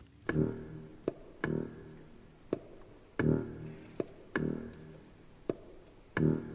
[6.20, 6.53] Mm.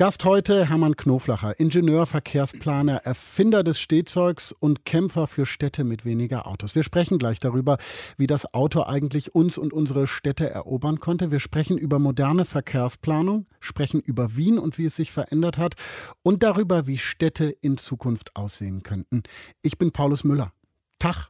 [0.00, 6.46] Gast heute Hermann Knoflacher, Ingenieur, Verkehrsplaner, Erfinder des Stehzeugs und Kämpfer für Städte mit weniger
[6.46, 6.74] Autos.
[6.74, 7.76] Wir sprechen gleich darüber,
[8.16, 11.30] wie das Auto eigentlich uns und unsere Städte erobern konnte.
[11.30, 15.74] Wir sprechen über moderne Verkehrsplanung, sprechen über Wien und wie es sich verändert hat
[16.22, 19.22] und darüber, wie Städte in Zukunft aussehen könnten.
[19.60, 20.54] Ich bin Paulus Müller.
[20.98, 21.28] Tag.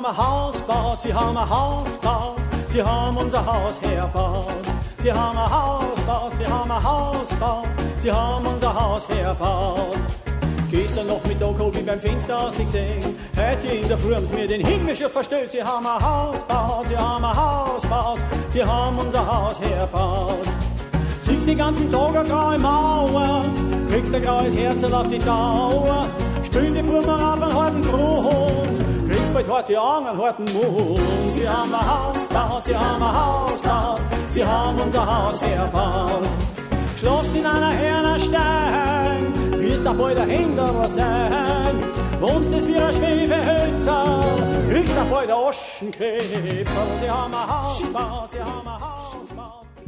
[0.00, 2.36] Haben ein Haus gebaut, sie haben ein Haus gebaut,
[2.72, 4.46] sie haben unser Haus herbaut.
[5.02, 7.68] Sie haben ein Haus gebaut, sie haben ein Haus gebaut,
[8.02, 9.98] sie haben unser Haus herbaut.
[10.70, 14.34] Gestern noch mit Oko wie beim Fenster aus gesehen, heute in der Früh haben sie
[14.34, 15.52] mir den Himmel schon verstellt.
[15.52, 18.20] Sie haben ein Haus gebaut, sie haben ein Haus gebaut,
[18.52, 20.48] sie haben unser Haus herbaut.
[21.22, 23.44] Siehst den ganzen Tag eine graue Mauer,
[23.90, 26.06] kriegst ein graues Herz auf die Dauer,
[26.44, 28.69] spülen die Burmer auf einen harten Grund
[29.32, 31.00] bald harte Augen, einen harten Mund.
[31.34, 36.28] Sie haben ein Haus gebaut, sie haben ein Haus gebaut, sie haben unser Haus erbaut.
[36.98, 41.74] Schloss in einer Hernerstein, wirst da bald ein Händler sein.
[42.20, 44.24] Wohnst es wie ein Schwebehölzer,
[44.70, 46.86] kriegst da bald ein Oschenkrebser.
[47.00, 48.99] Sie haben ein Haus gebaut, sie haben ein Haus.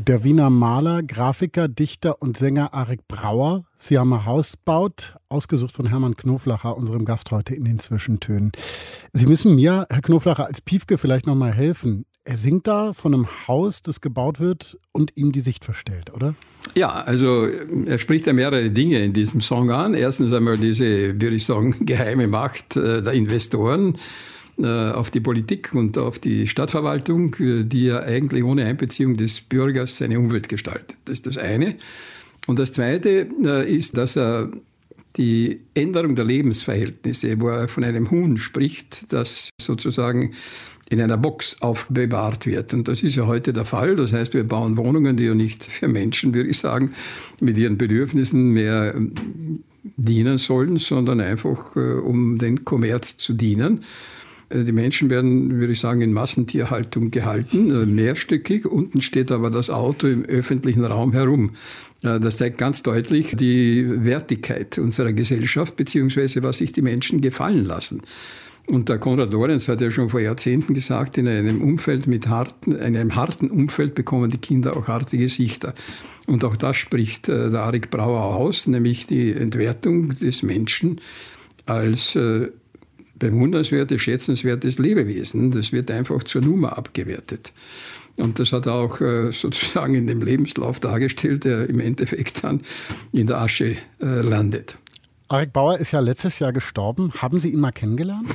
[0.08, 3.62] Der Wiener Maler, Grafiker, Dichter und Sänger Arik Brauer.
[3.78, 8.50] Sie haben ein Haus gebaut, ausgesucht von Hermann Knoflacher, unserem Gast heute in den Zwischentönen.
[9.12, 12.04] Sie müssen mir, Herr Knoflacher, als Piefke vielleicht noch mal helfen.
[12.24, 16.34] Er singt da von einem Haus, das gebaut wird und ihm die Sicht verstellt, oder?
[16.74, 17.46] Ja, also
[17.86, 19.94] er spricht ja mehrere Dinge in diesem Song an.
[19.94, 20.84] Erstens einmal diese,
[21.20, 23.98] würde ich sagen, geheime Macht äh, der Investoren
[24.60, 29.98] auf die Politik und auf die Stadtverwaltung, äh, die ja eigentlich ohne Einbeziehung des Bürgers
[29.98, 30.96] seine Umwelt gestaltet.
[31.04, 31.76] Das ist das eine.
[32.46, 34.50] Und das zweite äh, ist, dass er
[35.16, 40.32] die Änderung der Lebensverhältnisse, wo er von einem Huhn spricht, das sozusagen
[40.88, 42.74] in einer Box aufbewahrt wird.
[42.74, 43.96] Und das ist ja heute der Fall.
[43.96, 46.92] Das heißt, wir bauen Wohnungen, die ja nicht für Menschen, würde ich sagen,
[47.40, 48.94] mit ihren Bedürfnissen mehr
[49.96, 53.84] dienen sollen, sondern einfach um den Kommerz zu dienen.
[54.52, 58.66] Äh, die Menschen werden, würde ich sagen, in Massentierhaltung gehalten, äh, mehrstöckig.
[58.66, 61.52] Unten steht aber das Auto im öffentlichen Raum herum.
[62.02, 67.64] Äh, das zeigt ganz deutlich die Wertigkeit unserer Gesellschaft, beziehungsweise was sich die Menschen gefallen
[67.64, 68.02] lassen.
[68.66, 72.76] Und der Konrad Lorenz hat ja schon vor Jahrzehnten gesagt, in einem Umfeld mit harten,
[72.76, 75.74] einem harten Umfeld bekommen die Kinder auch harte Gesichter.
[76.26, 81.00] Und auch das spricht der Arik Brauer aus, nämlich die Entwertung des Menschen
[81.66, 82.16] als
[83.22, 85.52] bewundernswertes, schätzenswertes Lebewesen.
[85.52, 87.52] Das wird einfach zur Nummer abgewertet.
[88.16, 92.62] Und das hat er auch äh, sozusagen in dem Lebenslauf dargestellt, der im Endeffekt dann
[93.12, 94.76] in der Asche äh, landet.
[95.28, 97.12] Arik Bauer ist ja letztes Jahr gestorben.
[97.16, 98.28] Haben Sie ihn mal kennengelernt?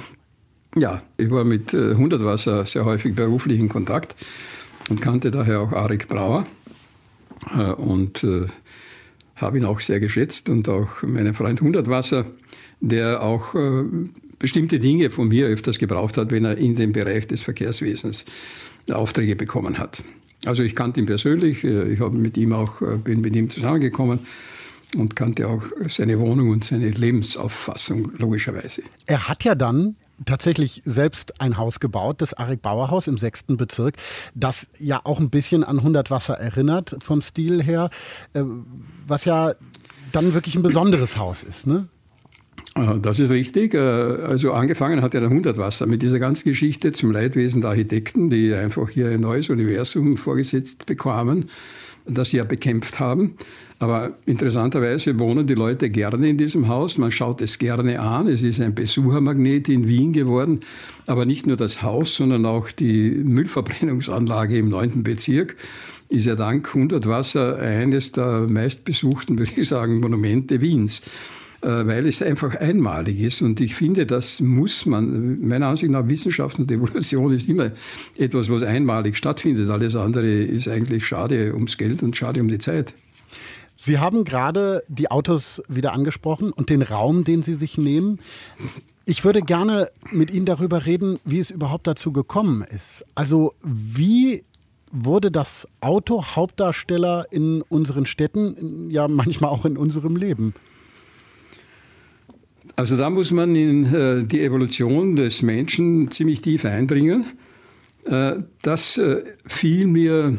[0.76, 4.16] Ja, ich war mit äh, Hundertwasser sehr häufig beruflich in Kontakt
[4.90, 6.48] und kannte daher auch Arik Brauer
[7.78, 8.26] und
[9.36, 12.26] habe ihn auch sehr geschätzt und auch meinen Freund Hundertwasser,
[12.82, 13.54] der auch
[14.40, 18.26] bestimmte Dinge von mir öfters gebraucht hat, wenn er in dem Bereich des Verkehrswesens
[18.92, 20.04] Aufträge bekommen hat.
[20.46, 23.50] Also ich kannte ihn persönlich, äh, ich habe mit ihm auch, äh, bin mit ihm
[23.50, 24.20] zusammengekommen
[24.96, 28.84] und kannte auch seine Wohnung und seine Lebensauffassung logischerweise.
[29.06, 29.96] Er hat ja dann
[30.26, 33.98] tatsächlich selbst ein Haus gebaut, das Arik Bauer Haus im sechsten Bezirk,
[34.34, 37.90] das ja auch ein bisschen an 100 Wasser erinnert vom Stil her,
[38.34, 38.44] äh,
[39.06, 39.54] was ja
[40.12, 41.90] dann wirklich ein besonderes Haus ist, ne?
[43.02, 43.74] Das ist richtig.
[43.74, 48.30] Äh, also angefangen hat ja der Hundertwasser mit dieser ganzen Geschichte zum Leidwesen der Architekten,
[48.30, 51.50] die einfach hier ein neues Universum vorgesetzt bekamen,
[52.06, 53.36] das sie ja bekämpft haben.
[53.80, 56.98] Aber interessanterweise wohnen die Leute gerne in diesem Haus.
[56.98, 58.28] Man schaut es gerne an.
[58.28, 60.62] Es ist ein Besuchermagnet in Wien geworden.
[61.06, 65.56] Aber nicht nur das Haus, sondern auch die Müllverbrennungsanlage im neunten Bezirk
[66.10, 71.02] ist ja dank Hundertwasser eines der meistbesuchten, würde ich sagen, Monumente Wiens.
[71.62, 73.42] Äh, weil es einfach einmalig ist.
[73.42, 77.72] Und ich finde, das muss man, meiner Ansicht nach, Wissenschaft und Evolution ist immer
[78.16, 79.70] etwas, was einmalig stattfindet.
[79.72, 82.94] Alles andere ist eigentlich schade ums Geld und schade um die Zeit.
[83.76, 88.20] Sie haben gerade die Autos wieder angesprochen und den Raum, den Sie sich nehmen.
[89.06, 93.04] Ich würde gerne mit Ihnen darüber reden, wie es überhaupt dazu gekommen ist.
[93.16, 94.44] Also wie
[94.92, 100.54] wurde das Auto Hauptdarsteller in unseren Städten, ja manchmal auch in unserem Leben?
[102.78, 107.26] Also da muss man in äh, die Evolution des Menschen ziemlich tief eindringen.
[108.06, 110.38] Äh, das äh, fiel mir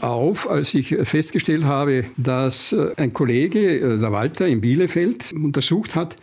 [0.00, 6.16] auf, als ich festgestellt habe, dass ein Kollege, der Walter in Bielefeld, untersucht hat,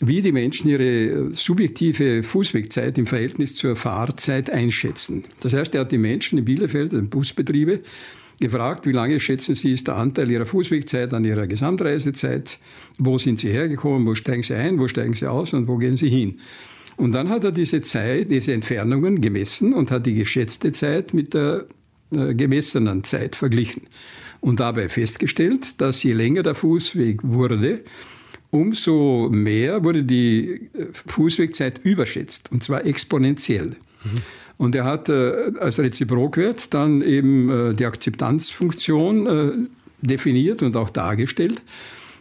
[0.00, 5.24] wie die Menschen ihre subjektive Fußwegzeit im Verhältnis zur Fahrzeit einschätzen.
[5.40, 7.82] Das heißt, er hat die Menschen in Bielefeld, in Busbetriebe,
[8.40, 12.58] gefragt, wie lange schätzen Sie ist der Anteil Ihrer Fußwegzeit an Ihrer Gesamtreisezeit?
[12.98, 14.06] Wo sind Sie hergekommen?
[14.06, 14.78] Wo steigen Sie ein?
[14.78, 15.52] Wo steigen Sie aus?
[15.54, 16.40] Und wo gehen Sie hin?
[16.96, 21.32] Und dann hat er diese Zeit, diese Entfernungen gemessen und hat die geschätzte Zeit mit
[21.32, 21.66] der
[22.12, 23.82] äh, gemessenen Zeit verglichen.
[24.40, 27.82] Und dabei festgestellt, dass je länger der Fußweg wurde,
[28.50, 33.76] umso mehr wurde die äh, Fußwegzeit überschätzt, und zwar exponentiell.
[34.04, 34.22] Mhm.
[34.60, 39.52] Und er hat äh, als Reziprokwert dann eben äh, die Akzeptanzfunktion äh,
[40.02, 41.62] definiert und auch dargestellt.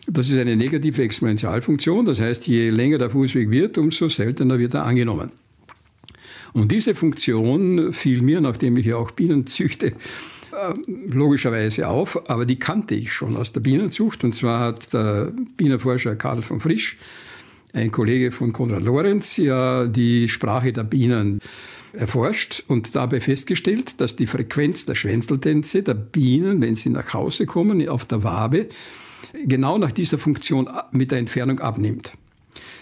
[0.08, 4.74] Das ist eine negative Exponentialfunktion, das heißt, je länger der Fußweg wird, umso seltener wird
[4.74, 5.34] er angenommen.
[6.54, 9.94] Und diese Funktion fiel mir, nachdem ich ja auch Bienen züchte, äh,
[11.08, 14.24] logischerweise auf, aber die kannte ich schon aus der Bienenzucht.
[14.24, 16.96] Und zwar hat der Bienenforscher Karl von Frisch,
[17.74, 21.42] ein Kollege von Konrad Lorenz, ja die Sprache der Bienen
[21.94, 27.46] erforscht und dabei festgestellt, dass die Frequenz der Schwänzeltänze der Bienen, wenn sie nach Hause
[27.46, 28.68] kommen, auf der Wabe,
[29.46, 32.14] genau nach dieser Funktion mit der Entfernung abnimmt.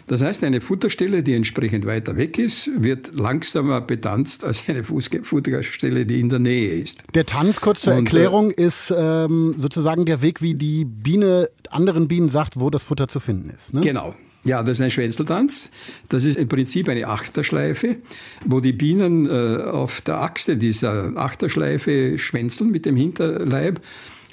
[0.08, 6.06] Das heißt, eine Futterstelle, die entsprechend weiter weg ist, wird langsamer betanzt als eine Futterstelle,
[6.06, 7.04] die in der Nähe ist.
[7.13, 11.50] Der Tanz, kurz zur Und, äh, Erklärung, ist ähm, sozusagen der Weg, wie die Biene
[11.70, 13.74] anderen Bienen sagt, wo das Futter zu finden ist.
[13.74, 13.82] Ne?
[13.82, 14.15] Genau.
[14.47, 15.69] Ja, das ist ein Schwänzeltanz.
[16.07, 17.97] Das ist im Prinzip eine Achterschleife,
[18.45, 23.81] wo die Bienen äh, auf der Achse dieser Achterschleife schwänzeln mit dem Hinterleib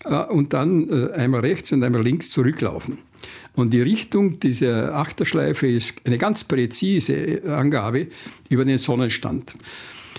[0.04, 2.98] äh, und dann äh, einmal rechts und einmal links zurücklaufen.
[3.56, 8.06] Und die Richtung dieser Achterschleife ist eine ganz präzise Angabe
[8.50, 9.54] über den Sonnenstand.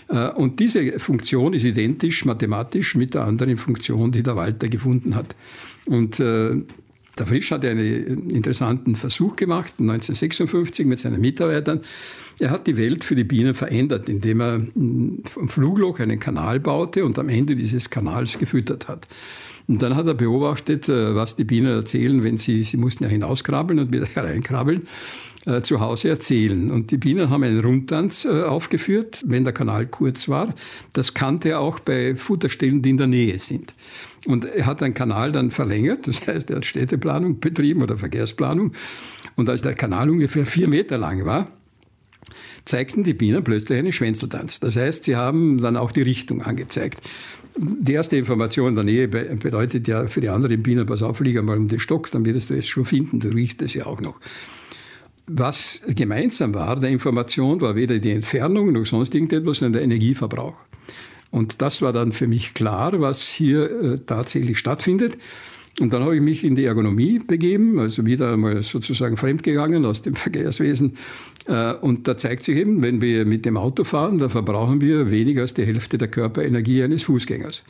[0.10, 5.15] Äh, und diese Funktion ist identisch mathematisch mit der anderen Funktion, die der Walter gefunden
[5.15, 5.38] hat.
[5.86, 6.63] Und äh,
[7.17, 11.82] der Frisch hat einen interessanten Versuch gemacht, 1956 mit seinen Mitarbeitern.
[12.39, 14.62] Er hat die Welt für die Bienen verändert, indem er
[15.23, 19.08] vom Flugloch einen Kanal baute und am Ende dieses Kanals gefüttert hat.
[19.67, 23.10] Und dann hat er beobachtet, äh, was die Bienen erzählen, wenn sie, sie mussten ja
[23.10, 24.84] hinauskrabbeln und wieder hereinkrabbeln,
[25.45, 26.71] äh, zu Hause erzählen.
[26.71, 30.53] Und die Bienen haben einen Rundtanz äh, aufgeführt, wenn der Kanal kurz war.
[30.93, 33.73] Das kannte er auch bei Futterstellen, die in der Nähe sind.
[34.25, 38.73] Und er hat den Kanal dann verlängert, das heißt, er hat Städteplanung betrieben oder Verkehrsplanung.
[39.36, 41.47] Und als der Kanal ungefähr vier Meter lang war,
[42.65, 44.60] zeigten die Bienen plötzlich einen Schwänzeltanz.
[44.60, 47.01] Das heißt, sie haben dann auch die Richtung angezeigt.
[47.58, 51.38] Die erste Information in der Nähe bedeutet ja für die anderen Bienen, pass auf, flieg
[51.38, 54.01] einmal um den Stock, dann wirst du es schon finden, du riechst es ja auch
[54.01, 54.19] noch.
[55.27, 60.55] Was gemeinsam war der Information, war weder die Entfernung noch sonst irgendetwas, sondern der Energieverbrauch.
[61.31, 65.17] Und das war dann für mich klar, was hier äh, tatsächlich stattfindet.
[65.81, 70.01] Und dann habe ich mich in die Ergonomie begeben, also wieder einmal sozusagen fremdgegangen aus
[70.01, 70.95] dem Verkehrswesen.
[71.47, 75.11] Äh, und da zeigt sich eben, wenn wir mit dem Auto fahren, da verbrauchen wir
[75.11, 77.65] weniger als die Hälfte der Körperenergie eines Fußgängers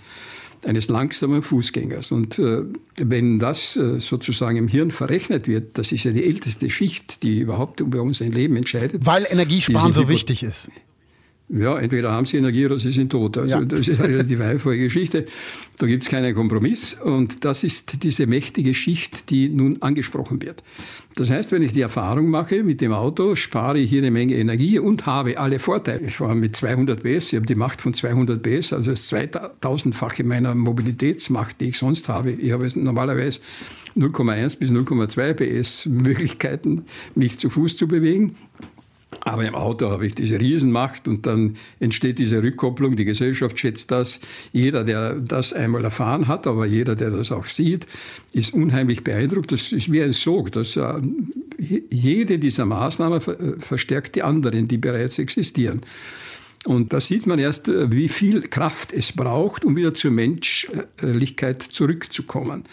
[0.66, 2.12] eines langsamen Fußgängers.
[2.12, 2.64] Und äh,
[2.98, 7.40] wenn das äh, sozusagen im Hirn verrechnet wird, das ist ja die älteste Schicht, die
[7.40, 9.06] überhaupt über unser Leben entscheidet.
[9.06, 10.70] Weil Energiesparen so wichtig ist.
[11.48, 13.38] Ja, entweder haben sie Energie oder sie sind tot.
[13.38, 13.66] Also ja.
[13.66, 15.26] das ist eine relativ einfache Geschichte.
[15.78, 16.96] Da gibt es keinen Kompromiss.
[16.96, 20.64] Und das ist diese mächtige Schicht, die nun angesprochen wird.
[21.16, 24.36] Das heißt, wenn ich die Erfahrung mache, mit dem Auto spare ich hier eine Menge
[24.36, 26.08] Energie und habe alle Vorteile.
[26.08, 30.24] Ich fahre mit 200 PS, ich habe die Macht von 200 PS, also das 2000-fache
[30.24, 32.32] meiner Mobilitätsmacht, die ich sonst habe.
[32.32, 33.40] Ich habe normalerweise
[33.96, 38.36] 0,1 bis 0,2 PS Möglichkeiten, mich zu Fuß zu bewegen.
[39.22, 42.96] Aber im Auto habe ich diese Riesenmacht und dann entsteht diese Rückkopplung.
[42.96, 44.20] Die Gesellschaft schätzt das.
[44.52, 47.88] Jeder, der das einmal erfahren hat, aber jeder, der das auch sieht,
[48.34, 49.52] ist unheimlich beeindruckt.
[49.52, 50.52] Das ist wie ein Sog.
[50.52, 51.02] Das, äh,
[51.90, 53.22] jede dieser Maßnahmen
[53.60, 55.82] verstärkt die anderen, die bereits existieren.
[56.66, 61.62] Und da sieht man erst, äh, wie viel Kraft es braucht, um wieder zur Menschlichkeit
[61.62, 62.64] zurückzukommen.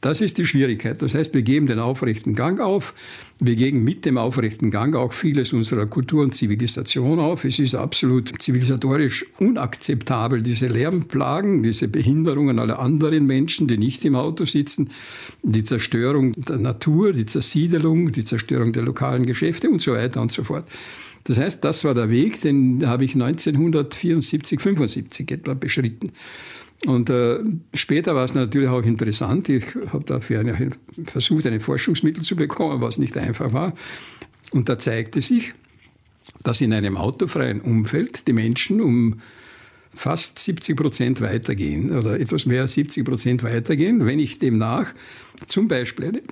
[0.00, 1.00] Das ist die Schwierigkeit.
[1.00, 2.92] Das heißt, wir geben den aufrechten Gang auf.
[3.38, 7.44] Wir geben mit dem aufrechten Gang auch vieles unserer Kultur und Zivilisation auf.
[7.44, 14.16] Es ist absolut zivilisatorisch unakzeptabel, diese Lärmplagen, diese Behinderungen aller anderen Menschen, die nicht im
[14.16, 14.90] Auto sitzen,
[15.42, 20.32] die Zerstörung der Natur, die Zersiedelung, die Zerstörung der lokalen Geschäfte und so weiter und
[20.32, 20.64] so fort.
[21.26, 26.12] Das heißt, das war der Weg, den habe ich 1974, 75 etwa beschritten.
[26.84, 27.40] Und äh,
[27.74, 29.48] später war es natürlich auch interessant.
[29.48, 30.70] Ich habe dafür eine,
[31.04, 33.74] versucht, ein Forschungsmittel zu bekommen, was nicht einfach war.
[34.52, 35.54] Und da zeigte sich,
[36.44, 39.20] dass in einem autofreien Umfeld die Menschen um
[39.92, 44.92] fast 70 Prozent weitergehen oder etwas mehr als 70 Prozent weitergehen, wenn ich demnach
[45.46, 46.22] zum Beispiel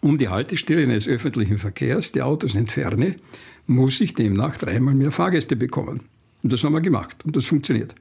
[0.00, 3.16] um die Haltestelle eines öffentlichen Verkehrs die Autos entferne,
[3.68, 6.08] muss ich demnach dreimal mehr Fahrgäste bekommen.
[6.42, 7.94] Und das haben wir gemacht und das funktioniert.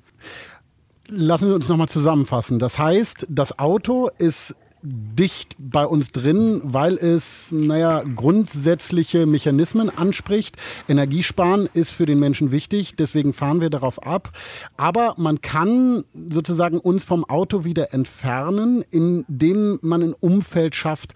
[1.09, 2.59] Lassen wir uns nochmal zusammenfassen.
[2.59, 10.55] Das heißt, das Auto ist dicht bei uns drin, weil es, naja, grundsätzliche Mechanismen anspricht.
[10.88, 14.32] Energiesparen ist für den Menschen wichtig, deswegen fahren wir darauf ab.
[14.78, 21.13] Aber man kann sozusagen uns vom Auto wieder entfernen, indem man ein Umfeld schafft,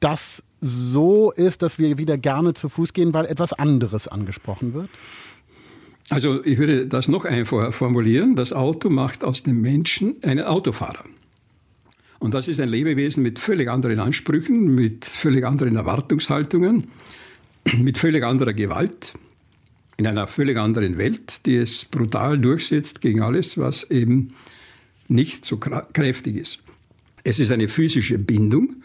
[0.00, 4.88] das so ist, dass wir wieder gerne zu Fuß gehen, weil etwas anderes angesprochen wird?
[6.08, 8.36] Also ich würde das noch einfacher formulieren.
[8.36, 11.04] Das Auto macht aus dem Menschen einen Autofahrer.
[12.20, 16.86] Und das ist ein Lebewesen mit völlig anderen Ansprüchen, mit völlig anderen Erwartungshaltungen,
[17.78, 19.14] mit völlig anderer Gewalt,
[19.96, 24.34] in einer völlig anderen Welt, die es brutal durchsetzt gegen alles, was eben
[25.08, 26.62] nicht so kräftig ist.
[27.24, 28.82] Es ist eine physische Bindung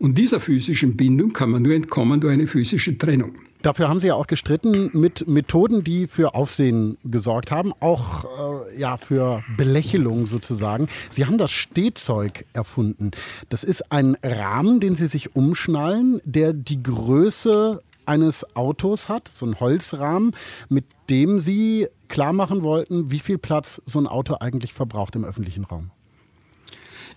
[0.00, 3.32] und dieser physischen Bindung kann man nur entkommen durch eine physische Trennung.
[3.60, 8.80] Dafür haben Sie ja auch gestritten mit Methoden, die für Aufsehen gesorgt haben, auch äh,
[8.80, 10.88] ja für Belächelung sozusagen.
[11.10, 13.10] Sie haben das Stehzeug erfunden.
[13.50, 19.44] Das ist ein Rahmen, den Sie sich umschnallen, der die Größe eines Autos hat, so
[19.44, 20.34] ein Holzrahmen,
[20.70, 25.24] mit dem Sie klar machen wollten, wie viel Platz so ein Auto eigentlich verbraucht im
[25.26, 25.90] öffentlichen Raum.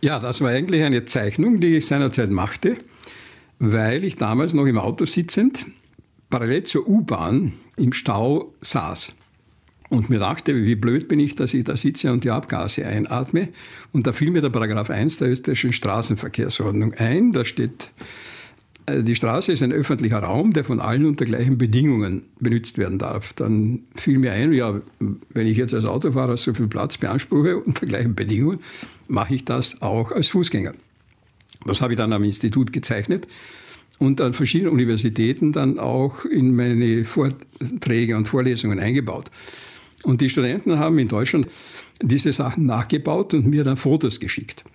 [0.01, 2.77] Ja, das war eigentlich eine Zeichnung, die ich seinerzeit machte,
[3.59, 5.65] weil ich damals noch im Auto sitzend
[6.29, 9.13] parallel zur U-Bahn im Stau saß
[9.93, 13.49] und mir dachte, wie blöd bin ich, dass ich da sitze und die Abgase einatme.
[13.91, 17.31] Und da fiel mir der Paragraph 1 der österreichischen Straßenverkehrsordnung ein.
[17.31, 17.91] Da steht,
[18.89, 23.33] die Straße ist ein öffentlicher Raum, der von allen unter gleichen Bedingungen benutzt werden darf.
[23.33, 27.85] Dann fiel mir ein, ja, wenn ich jetzt als Autofahrer so viel Platz beanspruche unter
[27.85, 28.59] gleichen Bedingungen,
[29.07, 30.73] mache ich das auch als Fußgänger.
[31.65, 33.27] Das habe ich dann am Institut gezeichnet
[33.99, 39.31] und an verschiedenen Universitäten dann auch in meine Vorträge und Vorlesungen eingebaut.
[40.03, 41.47] Und die Studenten haben in Deutschland
[42.01, 44.65] diese Sachen nachgebaut und mir dann Fotos geschickt.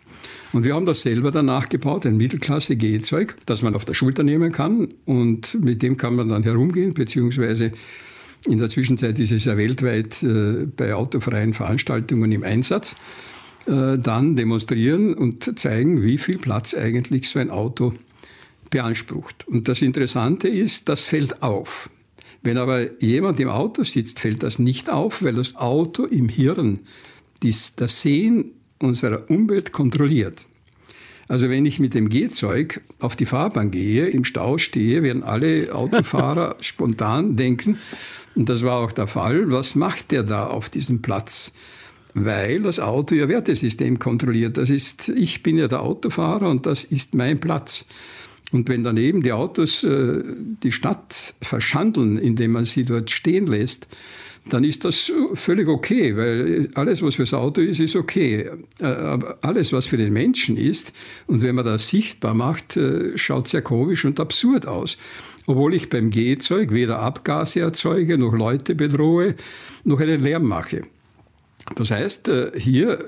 [0.53, 4.53] Und wir haben das selber dann nachgebaut, ein Mittelklasse-Gehzeug, das man auf der Schulter nehmen
[4.53, 4.95] kann.
[5.05, 7.73] Und mit dem kann man dann herumgehen, beziehungsweise
[8.47, 12.97] in der Zwischenzeit ist es ja weltweit äh, bei autofreien Veranstaltungen im Einsatz.
[13.67, 17.93] Äh, dann demonstrieren und zeigen, wie viel Platz eigentlich so ein Auto
[18.71, 19.47] beansprucht.
[19.47, 21.91] Und das Interessante ist, das fällt auf.
[22.43, 26.81] Wenn aber jemand im Auto sitzt, fällt das nicht auf, weil das Auto im Hirn
[27.41, 30.47] das Sehen unserer Umwelt kontrolliert.
[31.29, 35.75] Also wenn ich mit dem Gehzeug auf die Fahrbahn gehe, im Stau stehe, werden alle
[35.75, 37.79] Autofahrer spontan denken,
[38.35, 41.53] und das war auch der Fall, was macht der da auf diesem Platz?
[42.15, 44.57] weil das Auto ihr Wertesystem kontrolliert.
[44.57, 47.87] Das ist, ich bin ja der Autofahrer und das ist mein Platz.
[48.51, 50.23] Und wenn daneben die Autos äh,
[50.63, 53.89] die Stadt verschandeln, indem man sie dort stehen lässt,
[54.49, 58.51] dann ist das völlig okay, weil alles, was fürs Auto ist, ist okay.
[58.81, 60.93] Äh, aber alles, was für den Menschen ist,
[61.27, 64.99] und wenn man das sichtbar macht, äh, schaut sehr komisch und absurd aus.
[65.47, 69.35] Obwohl ich beim Gehzeug weder Abgase erzeuge, noch Leute bedrohe,
[69.85, 70.83] noch einen Lärm mache.
[71.75, 72.99] Das heißt, äh, hier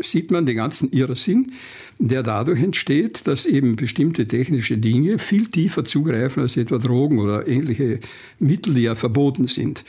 [0.00, 1.52] sieht man den ganzen Irrsinn,
[1.98, 7.48] der dadurch entsteht, dass eben bestimmte technische Dinge viel tiefer zugreifen als etwa Drogen oder
[7.48, 8.00] ähnliche
[8.38, 9.84] Mittel, die ja verboten sind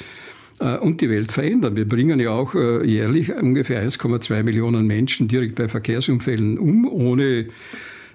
[0.59, 1.75] und die Welt verändern.
[1.75, 7.47] Wir bringen ja auch äh, jährlich ungefähr 1,2 Millionen Menschen direkt bei Verkehrsunfällen um, ohne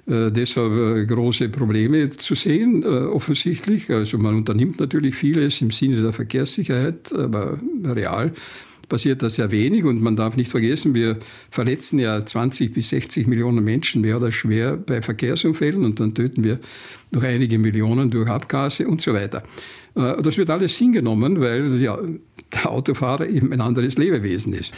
[0.05, 3.89] deshalb große Probleme zu sehen, offensichtlich.
[3.89, 8.33] Also man unternimmt natürlich vieles im Sinne der Verkehrssicherheit, aber real
[8.93, 11.17] passiert das sehr wenig und man darf nicht vergessen, wir
[11.49, 16.45] verletzen ja 20 bis 60 Millionen Menschen mehr oder schwer bei Verkehrsunfällen und dann töten
[16.45, 16.59] wir
[17.11, 19.45] noch einige Millionen durch Abgase und so weiter.
[19.95, 21.99] Äh, das wird alles hingenommen, weil ja,
[22.53, 24.75] der Autofahrer eben ein anderes Lebewesen ist.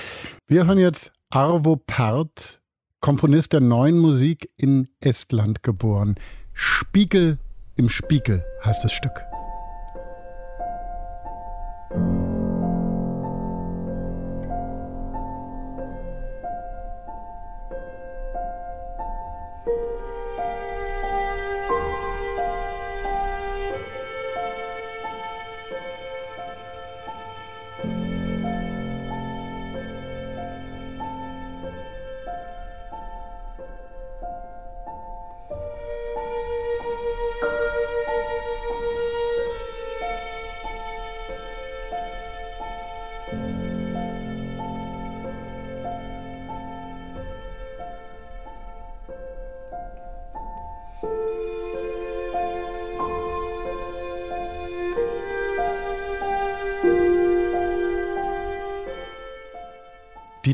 [0.46, 2.60] Wir hören jetzt Arvo Pärt,
[3.00, 6.14] Komponist der neuen Musik in Estland geboren.
[6.52, 7.38] Spiegel
[7.74, 9.24] im Spiegel heißt das Stück.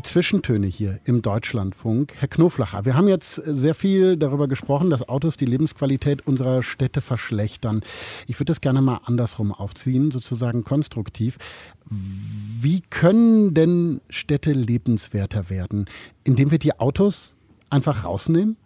[0.01, 2.13] Die Zwischentöne hier im Deutschlandfunk.
[2.17, 7.01] Herr Knoflacher, wir haben jetzt sehr viel darüber gesprochen, dass Autos die Lebensqualität unserer Städte
[7.01, 7.83] verschlechtern.
[8.27, 11.37] Ich würde das gerne mal andersrum aufziehen, sozusagen konstruktiv.
[11.85, 15.85] Wie können denn Städte lebenswerter werden?
[16.23, 17.35] Indem wir die Autos
[17.69, 18.57] einfach rausnehmen?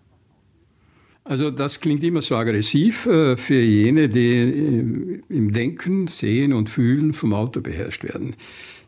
[1.25, 6.69] Also das klingt immer so aggressiv äh, für jene, die äh, im Denken, Sehen und
[6.69, 8.38] Fühlen vom Auto beherrscht werden.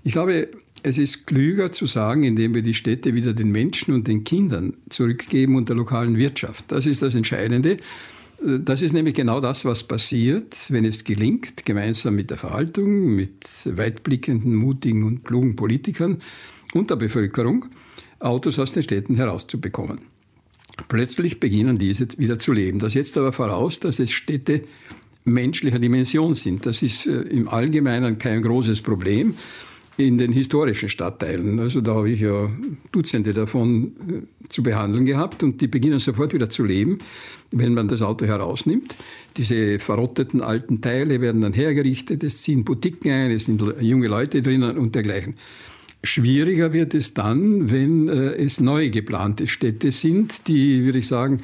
[0.03, 0.47] Ich glaube,
[0.87, 4.73] es ist klüger zu sagen, indem wir die Städte wieder den Menschen und den Kindern
[4.89, 6.65] zurückgeben und der lokalen Wirtschaft.
[6.69, 7.77] Das ist das Entscheidende.
[8.41, 13.45] Das ist nämlich genau das, was passiert, wenn es gelingt, gemeinsam mit der Verwaltung, mit
[13.65, 16.19] weitblickenden, mutigen und klugen Politikern
[16.73, 17.65] und der Bevölkerung
[18.19, 19.99] Autos aus den Städten herauszubekommen.
[20.87, 22.79] Plötzlich beginnen diese wieder zu leben.
[22.79, 24.61] Das setzt aber voraus, dass es Städte
[25.23, 26.65] menschlicher Dimension sind.
[26.65, 29.35] Das ist äh, im Allgemeinen kein großes Problem
[29.97, 31.59] in den historischen Stadtteilen.
[31.59, 32.49] Also da habe ich ja
[32.91, 36.99] Dutzende davon äh, zu behandeln gehabt und die beginnen sofort wieder zu leben,
[37.51, 38.95] wenn man das Auto herausnimmt.
[39.37, 44.41] Diese verrotteten alten Teile werden dann hergerichtet, es ziehen Boutiquen ein, es sind junge Leute
[44.41, 45.35] drinnen und dergleichen.
[46.03, 51.39] Schwieriger wird es dann, wenn äh, es neu geplante Städte sind, die, würde ich sagen,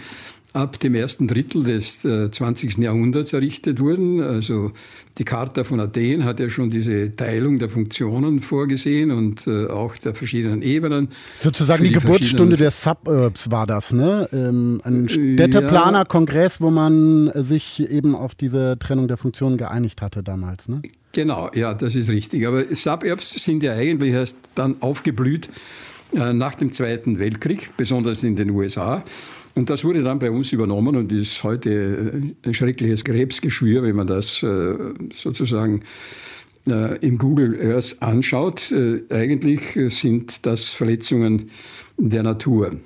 [0.53, 2.77] ab dem ersten Drittel des äh, 20.
[2.77, 4.21] Jahrhunderts errichtet wurden.
[4.21, 4.71] Also
[5.17, 9.97] die Charta von Athen hat ja schon diese Teilung der Funktionen vorgesehen und äh, auch
[9.97, 11.09] der verschiedenen Ebenen.
[11.35, 14.29] Sozusagen die, die Geburtsstunde der Suburbs war das, ne?
[14.31, 20.69] Ähm, ein Städteplanerkongress, wo man sich eben auf diese Trennung der Funktionen geeinigt hatte damals,
[20.69, 20.83] ne?
[21.13, 22.47] Genau, ja, das ist richtig.
[22.47, 25.49] Aber Suburbs sind ja eigentlich erst dann aufgeblüht
[26.13, 29.03] äh, nach dem Zweiten Weltkrieg, besonders in den USA.
[29.55, 34.07] Und das wurde dann bei uns übernommen und ist heute ein schreckliches Krebsgeschwür, wenn man
[34.07, 34.75] das äh,
[35.13, 35.83] sozusagen
[36.67, 38.73] äh, im Google Earth anschaut.
[39.09, 41.51] Eigentlich sind das Verletzungen
[41.97, 42.79] der Natur.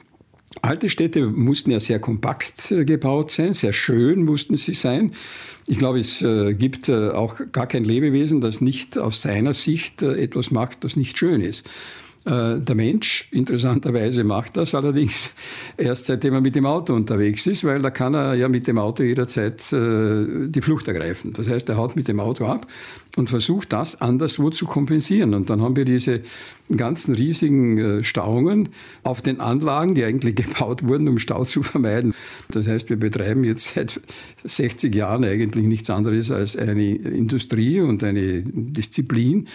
[0.61, 5.11] Alte Städte mussten ja sehr kompakt äh, gebaut sein, sehr schön mussten sie sein.
[5.67, 10.01] Ich glaube, es äh, gibt äh, auch gar kein Lebewesen, das nicht aus seiner Sicht
[10.01, 11.69] etwas macht, das nicht schön ist.
[12.27, 15.31] Äh, der Mensch, interessanterweise, macht das allerdings
[15.77, 18.77] erst seitdem er mit dem Auto unterwegs ist, weil da kann er ja mit dem
[18.77, 21.31] Auto jederzeit äh, die Flucht ergreifen.
[21.31, 22.67] Das heißt, er haut mit dem Auto ab
[23.15, 25.33] und versucht das anderswo zu kompensieren.
[25.33, 26.21] Und dann haben wir diese
[26.75, 28.69] ganzen riesigen äh, Stauungen
[29.03, 32.13] auf den Anlagen, die eigentlich gebaut wurden, um Stau zu vermeiden.
[32.51, 34.01] Das heißt, wir betreiben jetzt seit
[34.43, 39.47] 60 Jahren eigentlich nichts anderes als eine Industrie und eine Disziplin,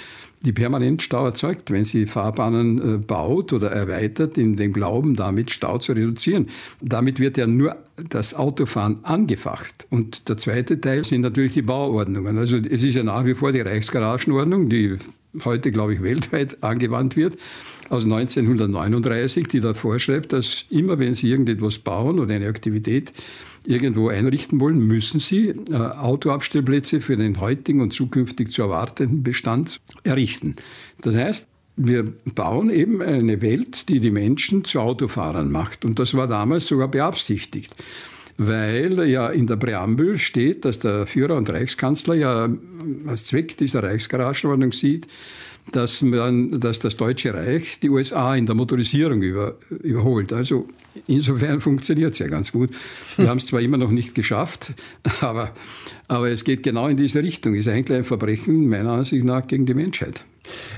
[0.43, 5.51] die permanent Stau erzeugt, wenn sie Fahrbahnen äh, baut oder erweitert, in dem Glauben, damit
[5.51, 6.49] Stau zu reduzieren.
[6.80, 7.76] Damit wird ja nur
[8.11, 9.86] das Autofahren angefacht.
[9.90, 12.38] Und der zweite Teil sind natürlich die Bauordnungen.
[12.38, 14.99] Also es ist ja nach wie vor die Reichsgaragenordnung, die
[15.45, 17.37] heute, glaube ich, weltweit angewandt wird,
[17.89, 23.12] aus 1939, die da vorschreibt, dass immer wenn Sie irgendetwas bauen oder eine Aktivität
[23.66, 29.80] irgendwo einrichten wollen, müssen Sie äh, Autoabstellplätze für den heutigen und zukünftig zu erwartenden Bestand
[30.05, 30.57] errichten.
[31.01, 35.85] Das heißt, wir bauen eben eine Welt, die die Menschen zu Autofahrern macht.
[35.85, 37.74] Und das war damals sogar beabsichtigt
[38.39, 42.49] weil ja in der Präambel steht, dass der Führer und Reichskanzler ja
[43.07, 45.07] als Zweck dieser Reichsgaragenordnung sieht,
[45.70, 50.32] dass, man, dass das Deutsche Reich die USA in der Motorisierung über, überholt.
[50.32, 50.66] Also
[51.06, 52.70] insofern funktioniert es ja ganz gut.
[53.16, 54.74] Wir haben es zwar immer noch nicht geschafft,
[55.20, 55.52] aber,
[56.08, 57.54] aber es geht genau in diese Richtung.
[57.54, 60.24] Es ist eigentlich ein Verbrechen meiner Ansicht nach gegen die Menschheit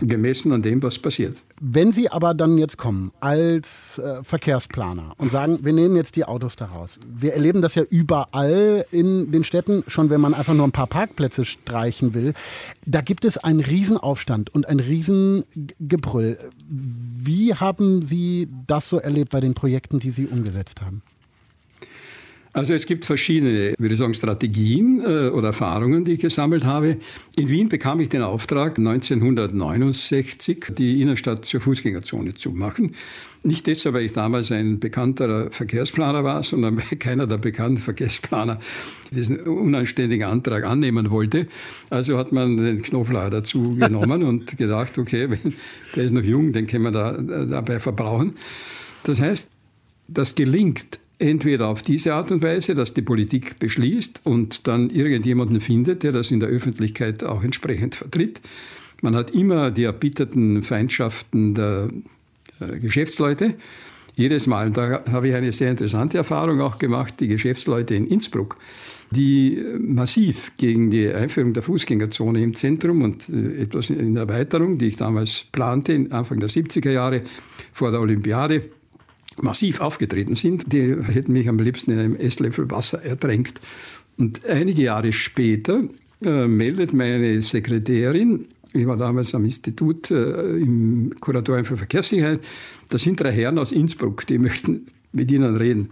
[0.01, 1.39] gemessen an dem, was passiert.
[1.61, 6.25] Wenn Sie aber dann jetzt kommen als äh, Verkehrsplaner und sagen, wir nehmen jetzt die
[6.25, 6.99] Autos daraus.
[7.09, 10.87] Wir erleben das ja überall in den Städten, schon wenn man einfach nur ein paar
[10.87, 12.35] Parkplätze streichen will.
[12.85, 16.39] Da gibt es einen Riesenaufstand und ein Riesengebrüll.
[16.69, 21.03] Wie haben Sie das so erlebt bei den Projekten, die Sie umgesetzt haben?
[22.55, 26.99] Also es gibt verschiedene, würde ich sagen, Strategien äh, oder Erfahrungen, die ich gesammelt habe.
[27.35, 32.95] In Wien bekam ich den Auftrag, 1969 die Innenstadt zur Fußgängerzone zu machen.
[33.43, 38.61] Nicht deshalb, weil ich damals ein bekannter Verkehrsplaner war, sondern weil keiner der bekannten Verkehrsplaner
[39.11, 41.49] diesen unanständigen Antrag annehmen wollte.
[41.91, 45.29] Also hat man den Knofler dazu genommen und gedacht, okay,
[45.97, 47.15] der ist noch jung, den können wir da,
[47.47, 48.37] dabei verbrauchen.
[49.03, 49.51] Das heißt,
[50.07, 55.61] das gelingt entweder auf diese Art und Weise, dass die Politik beschließt und dann irgendjemanden
[55.61, 58.41] findet, der das in der Öffentlichkeit auch entsprechend vertritt.
[59.01, 61.89] Man hat immer die erbitterten Feindschaften der
[62.61, 63.55] äh, Geschäftsleute.
[64.17, 64.69] Jedes Mal.
[64.69, 67.15] Und da habe ich eine sehr interessante Erfahrung auch gemacht.
[67.19, 68.57] Die Geschäftsleute in Innsbruck,
[69.11, 74.87] die massiv gegen die Einführung der Fußgängerzone im Zentrum und äh, etwas in Erweiterung, die
[74.87, 77.23] ich damals plante, Anfang der 70er Jahre
[77.73, 78.71] vor der Olympiade,
[79.41, 80.73] massiv aufgetreten sind.
[80.73, 83.61] Die hätten mich am liebsten in einem Esslöffel Wasser ertränkt.
[84.17, 85.83] Und einige Jahre später
[86.25, 92.41] äh, meldet meine Sekretärin, ich war damals am Institut äh, im Kuratorium für Verkehrssicherheit,
[92.89, 95.91] da sind drei Herren aus Innsbruck, die möchten mit Ihnen reden.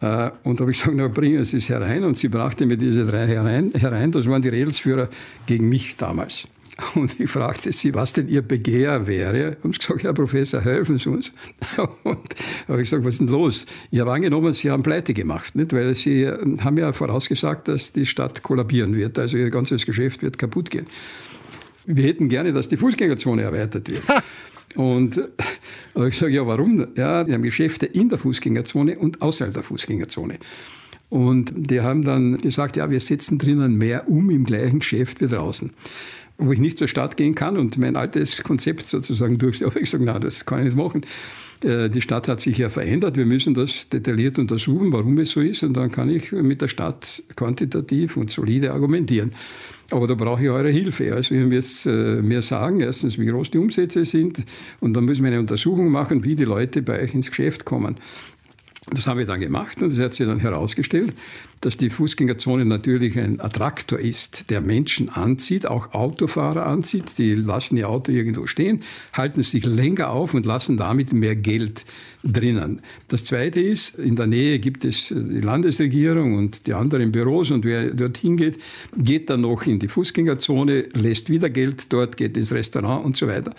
[0.00, 2.04] Äh, und da habe ich gesagt, na, bringen Sie es herein.
[2.04, 4.12] Und sie brachte mir diese drei herein, herein.
[4.12, 5.08] Das waren die Redelsführer
[5.46, 6.48] gegen mich damals.
[6.94, 9.56] Und ich fragte sie, was denn ihr Begehr wäre.
[9.62, 11.32] Und ich gesagt, Herr Professor, helfen Sie uns.
[12.04, 12.34] Und
[12.68, 13.66] habe ich gesagt, was ist denn los?
[13.90, 15.72] Ich habe angenommen, Sie haben Pleite gemacht, nicht?
[15.72, 19.18] weil Sie ähm, haben ja vorausgesagt, dass die Stadt kollabieren wird.
[19.18, 20.86] Also Ihr ganzes Geschäft wird kaputt gehen.
[21.86, 24.02] Wir hätten gerne, dass die Fußgängerzone erweitert wird.
[24.74, 25.16] Und
[25.94, 26.86] habe ich gesagt, ja, warum?
[26.96, 30.38] Ja, wir haben Geschäfte in der Fußgängerzone und außerhalb der Fußgängerzone.
[31.08, 35.28] Und die haben dann gesagt, ja, wir setzen drinnen mehr um im gleichen Geschäft wie
[35.28, 35.70] draußen
[36.38, 39.68] wo ich nicht zur Stadt gehen kann und mein altes Konzept sozusagen durchsehe.
[39.68, 41.02] Aber ich sage, na, das kann ich nicht machen.
[41.62, 43.16] Äh, die Stadt hat sich ja verändert.
[43.16, 45.62] Wir müssen das detailliert untersuchen, warum es so ist.
[45.62, 49.32] Und dann kann ich mit der Stadt quantitativ und solide argumentieren.
[49.90, 51.14] Aber da brauche ich eure Hilfe.
[51.14, 54.44] Also ihr müsst äh, mir sagen, erstens, wie groß die Umsätze sind.
[54.80, 57.96] Und dann müssen wir eine Untersuchung machen, wie die Leute bei euch ins Geschäft kommen.
[58.90, 61.12] Das habe ich dann gemacht und das hat sich dann herausgestellt,
[61.66, 67.18] dass die Fußgängerzone natürlich ein Attraktor ist, der Menschen anzieht, auch Autofahrer anzieht.
[67.18, 71.84] Die lassen ihr Auto irgendwo stehen, halten sich länger auf und lassen damit mehr Geld
[72.22, 72.82] drinnen.
[73.08, 77.64] Das Zweite ist, in der Nähe gibt es die Landesregierung und die anderen Büros und
[77.64, 78.60] wer dorthin geht,
[78.96, 83.26] geht dann noch in die Fußgängerzone, lässt wieder Geld dort, geht ins Restaurant und so
[83.26, 83.56] weiter.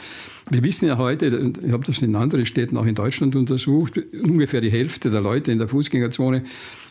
[0.49, 4.61] Wir wissen ja heute, ich habe das in anderen Städten auch in Deutschland untersucht, ungefähr
[4.61, 6.43] die Hälfte der Leute in der Fußgängerzone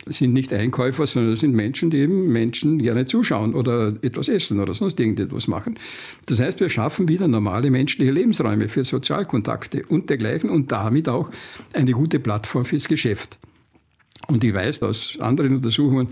[0.07, 4.61] sind nicht Einkäufer, sondern das sind Menschen, die eben Menschen gerne zuschauen oder etwas essen
[4.61, 5.79] oder sonst irgendetwas machen.
[6.27, 11.31] Das heißt, wir schaffen wieder normale menschliche Lebensräume für Sozialkontakte und dergleichen und damit auch
[11.73, 13.39] eine gute Plattform fürs Geschäft.
[14.29, 16.09] Und ich weiß aus anderen Untersuchungen,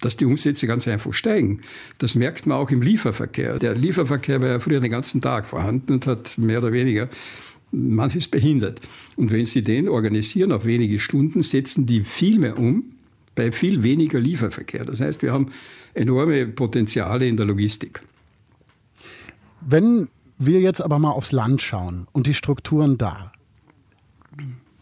[0.00, 1.60] dass die Umsätze ganz einfach steigen.
[1.98, 3.58] Das merkt man auch im Lieferverkehr.
[3.58, 7.08] Der Lieferverkehr war ja früher den ganzen Tag vorhanden und hat mehr oder weniger
[7.72, 8.80] manches behindert.
[9.16, 12.95] Und wenn Sie den organisieren auf wenige Stunden, setzen die viel mehr um
[13.36, 14.84] bei viel weniger Lieferverkehr.
[14.84, 15.52] Das heißt, wir haben
[15.94, 18.02] enorme Potenziale in der Logistik.
[19.60, 20.08] Wenn
[20.38, 23.32] wir jetzt aber mal aufs Land schauen und die Strukturen da,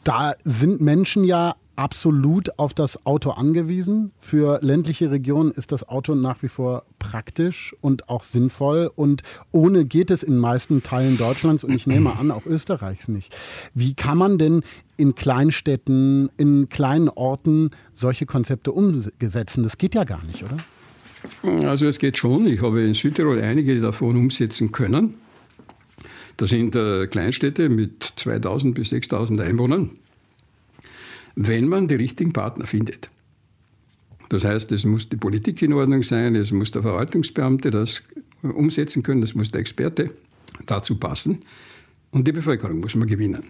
[0.05, 4.13] da sind Menschen ja absolut auf das Auto angewiesen.
[4.19, 8.91] Für ländliche Regionen ist das Auto nach wie vor praktisch und auch sinnvoll.
[8.95, 9.23] Und
[9.53, 13.35] ohne geht es in meisten Teilen Deutschlands und ich nehme an, auch Österreichs nicht.
[13.75, 14.63] Wie kann man denn
[14.97, 19.63] in Kleinstädten, in kleinen Orten solche Konzepte umsetzen?
[19.63, 20.57] Das geht ja gar nicht, oder?
[21.69, 22.47] Also es geht schon.
[22.47, 25.15] Ich habe in Südtirol einige davon umsetzen können.
[26.37, 29.91] Das sind äh, Kleinstädte mit 2000 bis 6000 Einwohnern
[31.35, 33.11] wenn man die richtigen Partner findet.
[34.29, 38.03] Das heißt, es muss die Politik in Ordnung sein, es muss der Verwaltungsbeamte das
[38.43, 40.11] umsetzen können, es muss der Experte
[40.67, 41.41] dazu passen
[42.11, 43.45] und die Bevölkerung muss man gewinnen.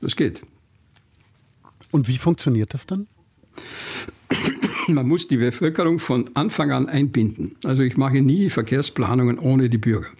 [0.00, 0.42] Das geht.
[1.90, 3.06] Und wie funktioniert das dann?
[4.88, 7.56] Man muss die Bevölkerung von Anfang an einbinden.
[7.64, 10.10] Also ich mache nie Verkehrsplanungen ohne die Bürger.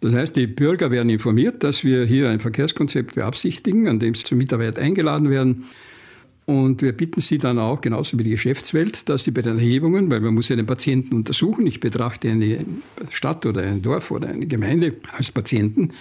[0.00, 4.24] Das heißt, die Bürger werden informiert, dass wir hier ein Verkehrskonzept beabsichtigen, an dem sie
[4.24, 5.64] zur Mitarbeit eingeladen werden.
[6.52, 10.10] Und wir bitten Sie dann auch, genauso wie die Geschäftswelt, dass Sie bei den Erhebungen,
[10.10, 12.58] weil man muss ja den Patienten untersuchen, ich betrachte eine
[13.08, 15.92] Stadt oder ein Dorf oder eine Gemeinde als Patienten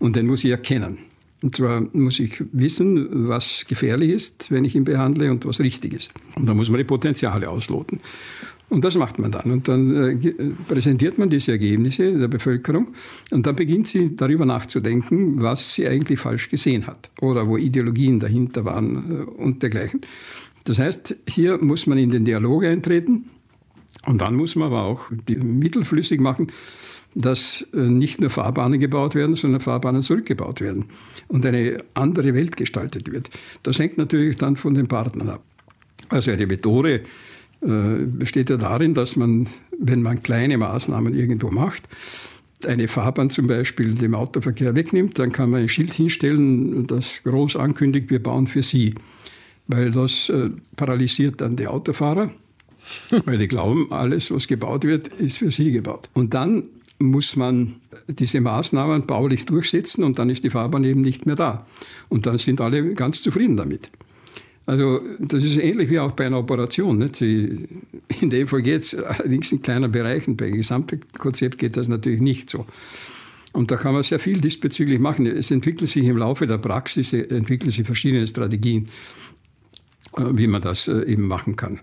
[0.00, 0.98] und den muss ich erkennen.
[1.42, 5.94] Und zwar muss ich wissen, was gefährlich ist, wenn ich ihn behandle und was richtig
[5.94, 6.10] ist.
[6.34, 8.00] Und da muss man die Potenziale ausloten.
[8.70, 9.50] Und das macht man dann.
[9.50, 12.92] Und dann äh, präsentiert man diese Ergebnisse der Bevölkerung
[13.32, 18.20] und dann beginnt sie darüber nachzudenken, was sie eigentlich falsch gesehen hat oder wo Ideologien
[18.20, 20.02] dahinter waren äh, und dergleichen.
[20.64, 23.28] Das heißt, hier muss man in den Dialog eintreten
[24.06, 26.52] und dann muss man aber auch die Mittel flüssig machen,
[27.16, 30.84] dass äh, nicht nur Fahrbahnen gebaut werden, sondern Fahrbahnen zurückgebaut werden
[31.26, 33.30] und eine andere Welt gestaltet wird.
[33.64, 35.42] Das hängt natürlich dann von den Partnern ab.
[36.08, 37.02] Also eine Methode, äh,
[37.60, 39.46] besteht ja darin, dass man,
[39.78, 41.88] wenn man kleine Maßnahmen irgendwo macht,
[42.66, 47.56] eine Fahrbahn zum Beispiel dem Autoverkehr wegnimmt, dann kann man ein Schild hinstellen, das groß
[47.56, 48.94] ankündigt, wir bauen für Sie.
[49.66, 52.30] Weil das äh, paralysiert dann die Autofahrer,
[53.24, 56.08] weil die glauben, alles, was gebaut wird, ist für sie gebaut.
[56.12, 56.64] Und dann
[56.98, 57.76] muss man
[58.08, 61.66] diese Maßnahmen baulich durchsetzen und dann ist die Fahrbahn eben nicht mehr da.
[62.08, 63.90] Und dann sind alle ganz zufrieden damit.
[64.66, 66.98] Also das ist ähnlich wie auch bei einer Operation.
[66.98, 67.16] Nicht?
[67.16, 67.66] Sie,
[68.20, 70.36] in dem Fall geht es allerdings in kleinen Bereichen.
[70.36, 72.66] Beim gesamten Konzept geht das natürlich nicht so.
[73.52, 75.26] Und da kann man sehr viel diesbezüglich machen.
[75.26, 78.88] Es entwickelt sich im Laufe der Praxis, entwickeln sich verschiedene Strategien,
[80.16, 81.80] äh, wie man das äh, eben machen kann.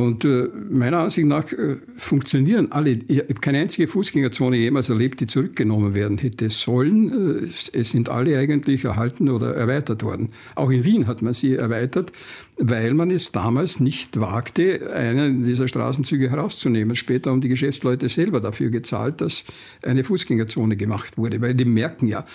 [0.00, 2.98] Und äh, meiner Ansicht nach äh, funktionieren alle.
[3.06, 7.42] Ich habe keine einzige Fußgängerzone jemals erlebt, die zurückgenommen werden hätte sollen.
[7.42, 10.30] Äh, es sind alle eigentlich erhalten oder erweitert worden.
[10.54, 12.12] Auch in Wien hat man sie erweitert,
[12.60, 16.94] weil man es damals nicht wagte, einen dieser Straßenzüge herauszunehmen.
[16.94, 19.44] Später haben die Geschäftsleute selber dafür gezahlt, dass
[19.82, 22.26] eine Fußgängerzone gemacht wurde, weil die merken ja,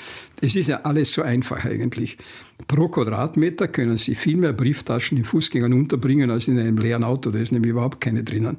[0.41, 2.17] es ist ja alles so einfach eigentlich.
[2.67, 7.29] Pro Quadratmeter können Sie viel mehr Brieftaschen in Fußgängern unterbringen als in einem leeren Auto.
[7.29, 8.57] Da ist nämlich überhaupt keine drinnen.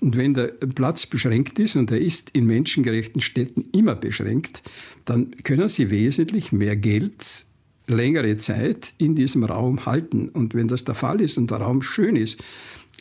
[0.00, 4.62] Und wenn der Platz beschränkt ist, und er ist in menschengerechten Städten immer beschränkt,
[5.04, 7.46] dann können Sie wesentlich mehr Geld
[7.88, 10.28] längere Zeit in diesem Raum halten.
[10.28, 12.42] Und wenn das der Fall ist und der Raum schön ist,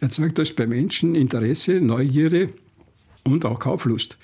[0.01, 2.49] erzeugt das bei Menschen Interesse, Neugierde
[3.23, 4.17] und auch Kauflust.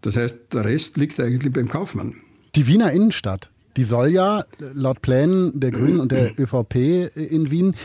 [0.00, 2.16] Das heißt, der Rest liegt eigentlich beim Kaufmann.
[2.54, 6.74] Die Wiener Innenstadt, die soll ja laut Plänen der Grünen und der ÖVP
[7.14, 7.76] in Wien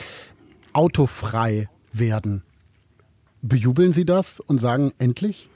[0.73, 2.43] autofrei werden.
[3.41, 5.49] Bejubeln Sie das und sagen endlich?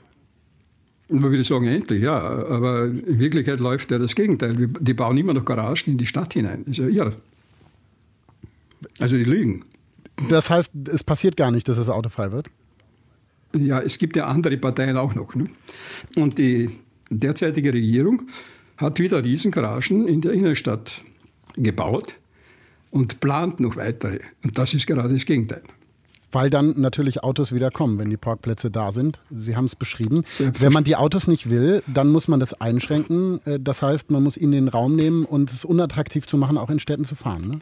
[1.10, 2.18] Man würde sagen, endlich, ja.
[2.18, 4.68] Aber in Wirklichkeit läuft ja das Gegenteil.
[4.80, 6.64] Die bauen immer noch Garagen in die Stadt hinein.
[6.66, 7.16] Das ist ja irre.
[8.98, 9.64] Also die lügen.
[10.28, 12.48] Das heißt, es passiert gar nicht, dass es autofrei wird?
[13.56, 15.34] Ja, es gibt ja andere Parteien auch noch.
[15.34, 15.46] Ne?
[16.16, 16.70] Und die
[17.10, 18.22] derzeitige Regierung
[18.76, 21.02] hat wieder Riesengaragen in der Innenstadt
[21.56, 22.14] gebaut
[22.90, 24.20] und plant noch weitere.
[24.44, 25.62] Und das ist gerade das Gegenteil.
[26.32, 29.20] Weil dann natürlich Autos wieder kommen, wenn die Parkplätze da sind.
[29.30, 30.24] Sie haben es beschrieben.
[30.38, 33.40] Wenn man die Autos nicht will, dann muss man das einschränken.
[33.44, 36.70] Äh, das heißt, man muss ihnen den Raum nehmen und es unattraktiv zu machen, auch
[36.70, 37.42] in Städten zu fahren.
[37.42, 37.58] Ne?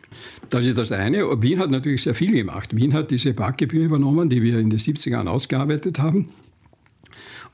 [0.50, 1.24] Das ist das eine.
[1.42, 2.76] Wien hat natürlich sehr viel gemacht.
[2.76, 6.30] Wien hat diese Parkgebühr übernommen, die wir in den 70er Jahren ausgearbeitet haben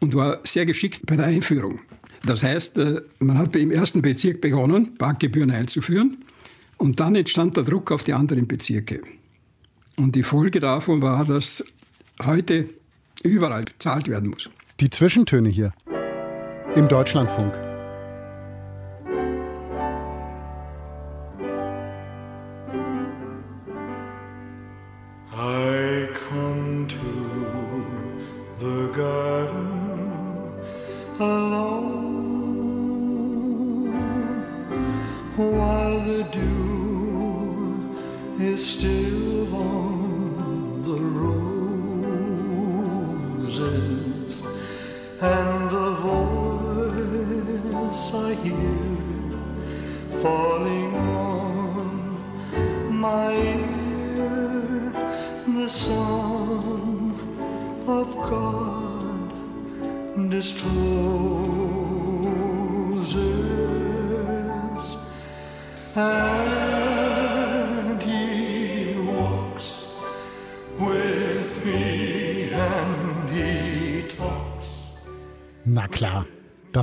[0.01, 1.81] und war sehr geschickt bei der Einführung.
[2.27, 6.19] Das heißt, äh, man hat im ersten Bezirk begonnen, Parkgebühren einzuführen
[6.79, 9.01] und dann entstand der Druck auf die anderen Bezirke.
[9.97, 11.65] Und die Folge davon war, dass
[12.23, 12.69] heute
[13.23, 14.51] überall bezahlt werden muss.
[14.81, 15.73] Die Zwischentöne hier
[16.75, 17.64] im Deutschlandfunk.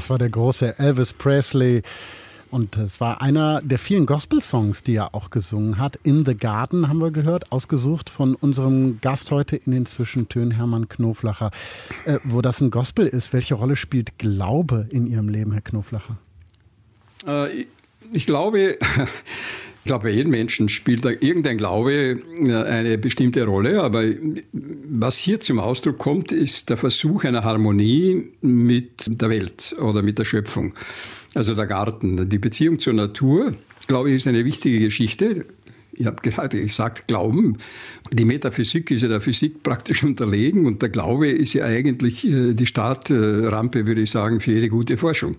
[0.02, 1.84] Das war der große Elvis Presley.
[2.50, 5.96] Und es war einer der vielen Gospel-Songs, die er auch gesungen hat.
[6.02, 10.90] In the Garden haben wir gehört, ausgesucht von unserem Gast heute in den Zwischentönen, Hermann
[10.90, 11.52] Knoflacher.
[12.06, 16.18] Äh, wo das ein Gospel ist, welche Rolle spielt Glaube in Ihrem Leben, Herr Knoflacher?
[17.28, 17.66] Äh,
[18.12, 18.80] ich glaube,
[19.84, 24.02] ich glaube, bei jedem Menschen spielt irgendein Glaube äh, eine bestimmte Rolle, aber
[25.02, 30.20] was hier zum Ausdruck kommt, ist der Versuch einer Harmonie mit der Welt oder mit
[30.20, 30.74] der Schöpfung.
[31.34, 33.54] Also der Garten, die Beziehung zur Natur,
[33.88, 35.46] glaube ich, ist eine wichtige Geschichte.
[35.94, 37.58] Ich habe gerade gesagt, Glauben.
[38.12, 42.54] Die Metaphysik ist ja der Physik praktisch unterlegen und der Glaube ist ja eigentlich äh,
[42.54, 45.38] die Startrampe, würde ich sagen, für jede gute Forschung.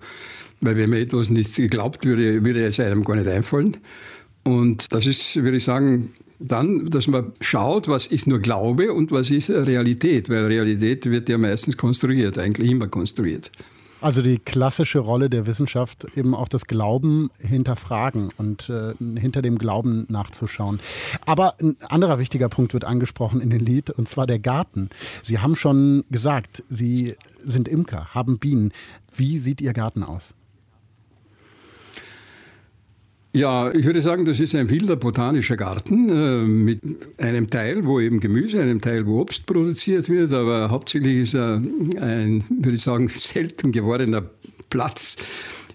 [0.61, 3.77] Weil wenn man etwas nicht geglaubt würde, würde es einem gar nicht einfallen.
[4.43, 6.13] Und das ist, würde ich sagen,
[6.47, 11.29] dann, dass man schaut, was ist nur Glaube und was ist Realität, weil Realität wird
[11.29, 13.51] ja meistens konstruiert, eigentlich immer konstruiert.
[14.01, 19.57] Also die klassische Rolle der Wissenschaft, eben auch das Glauben hinterfragen und äh, hinter dem
[19.57, 20.81] Glauben nachzuschauen.
[21.25, 24.89] Aber ein anderer wichtiger Punkt wird angesprochen in dem Lied, und zwar der Garten.
[25.23, 27.13] Sie haben schon gesagt, Sie
[27.45, 28.73] sind Imker, haben Bienen.
[29.15, 30.33] Wie sieht Ihr Garten aus?
[33.35, 36.81] Ja, ich würde sagen, das ist ein wilder botanischer Garten äh, mit
[37.17, 41.55] einem Teil, wo eben Gemüse, einem Teil, wo Obst produziert wird, aber hauptsächlich ist er
[41.99, 44.23] ein, würde ich sagen, selten gewordener
[44.69, 45.17] Platz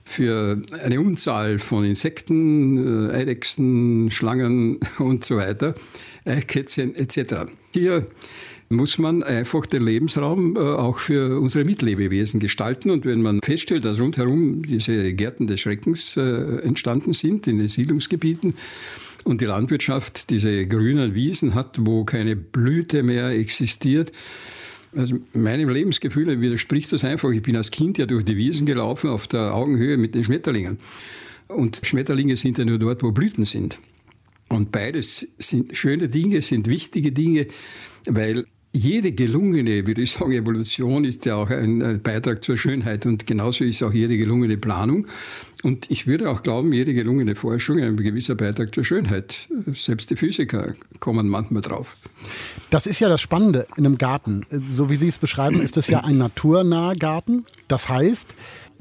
[0.05, 5.75] für eine Unzahl von Insekten, äh, Eidechsen, Schlangen und so weiter,
[6.25, 7.51] Eichkätzchen etc.
[7.73, 8.07] Hier
[8.69, 12.91] muss man einfach den Lebensraum äh, auch für unsere Mitlebewesen gestalten.
[12.91, 17.69] Und wenn man feststellt, dass rundherum diese Gärten des Schreckens äh, entstanden sind in den
[17.69, 18.55] Siedlungsgebieten,
[19.25, 24.13] und die Landwirtschaft diese grünen Wiesen hat, wo keine Blüte mehr existiert.
[24.97, 27.31] Also meinem Lebensgefühl widerspricht das einfach.
[27.31, 30.79] Ich bin als Kind ja durch die Wiesen gelaufen auf der Augenhöhe mit den Schmetterlingen.
[31.49, 33.79] Und Schmetterlinge sind ja nur dort, wo Blüten sind.
[34.49, 37.49] Und beides sind schöne Dinge, sind wichtige Dinge,
[38.07, 43.27] weil jede gelungene, würde ich sagen, Evolution ist ja auch ein Beitrag zur Schönheit und
[43.27, 45.07] genauso ist auch jede gelungene Planung.
[45.63, 49.49] Und ich würde auch glauben, jede gelungene Forschung ein gewisser Beitrag zur Schönheit.
[49.73, 51.97] Selbst die Physiker kommen manchmal drauf.
[52.71, 54.47] Das ist ja das Spannende in einem Garten.
[54.51, 57.47] So wie Sie es beschreiben, ist es ja ein naturnaher Garten.
[57.67, 58.29] Das heißt,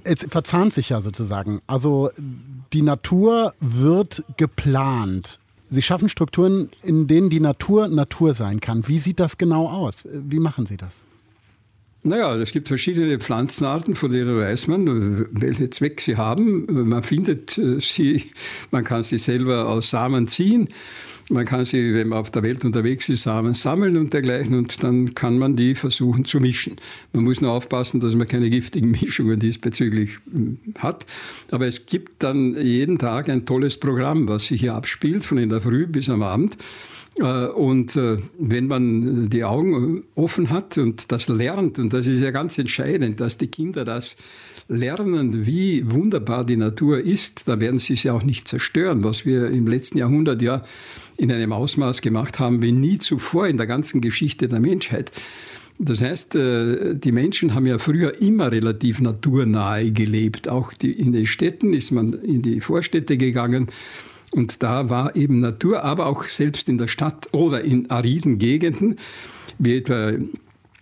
[0.04, 1.62] es verzahnt sich ja sozusagen.
[1.66, 2.12] Also
[2.74, 5.40] die Natur wird geplant.
[5.70, 8.88] Sie schaffen Strukturen, in denen die Natur Natur sein kann.
[8.88, 10.08] Wie sieht das genau aus?
[10.12, 11.06] Wie machen Sie das?
[12.04, 16.88] Naja, es gibt verschiedene Pflanzenarten, von denen weiß man, welchen Zweck sie haben.
[16.88, 18.24] Man findet äh, sie,
[18.72, 20.70] man kann sie selber aus Samen ziehen.
[21.30, 24.82] Man kann sie, wenn man auf der Welt unterwegs ist, Samen sammeln und dergleichen und
[24.82, 26.78] dann kann man die versuchen zu mischen.
[27.12, 31.06] Man muss nur aufpassen, dass man keine giftigen Mischungen diesbezüglich hm, hat.
[31.52, 35.50] Aber es gibt dann jeden Tag ein tolles Programm, was sich hier abspielt, von in
[35.50, 36.58] der Früh bis am Abend.
[37.20, 42.22] Äh, und äh, wenn man die Augen offen hat und das lernt, und das ist
[42.22, 44.16] ja ganz entscheidend, dass die Kinder das
[44.68, 49.50] lernen, wie wunderbar die Natur ist, dann werden sie sie auch nicht zerstören, was wir
[49.50, 50.64] im letzten Jahrhundert ja
[51.18, 55.12] in einem Ausmaß gemacht haben wie nie zuvor in der ganzen Geschichte der Menschheit.
[55.80, 60.50] Das heißt, äh, die Menschen haben ja früher immer relativ naturnahe gelebt.
[60.50, 63.68] Auch in den Städten ist man in die Vorstädte gegangen.
[64.32, 68.98] Und da war eben Natur, aber auch selbst in der Stadt oder in ariden Gegenden,
[69.60, 70.14] wie etwa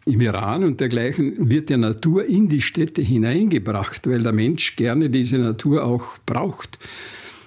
[0.06, 5.10] im Iran und dergleichen, wird der Natur in die Städte hineingebracht, weil der Mensch gerne
[5.10, 6.78] diese Natur auch braucht.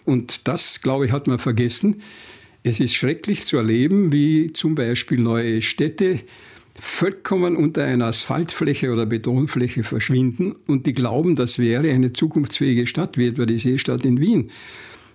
[0.04, 2.02] Und das, glaube ich, hat man vergessen.
[2.64, 6.18] Es ist schrecklich zu erleben, wie zum Beispiel neue Städte
[6.78, 13.18] vollkommen unter einer Asphaltfläche oder Betonfläche verschwinden und die glauben, das wäre eine zukunftsfähige Stadt,
[13.18, 14.50] wie etwa die Seestadt in Wien.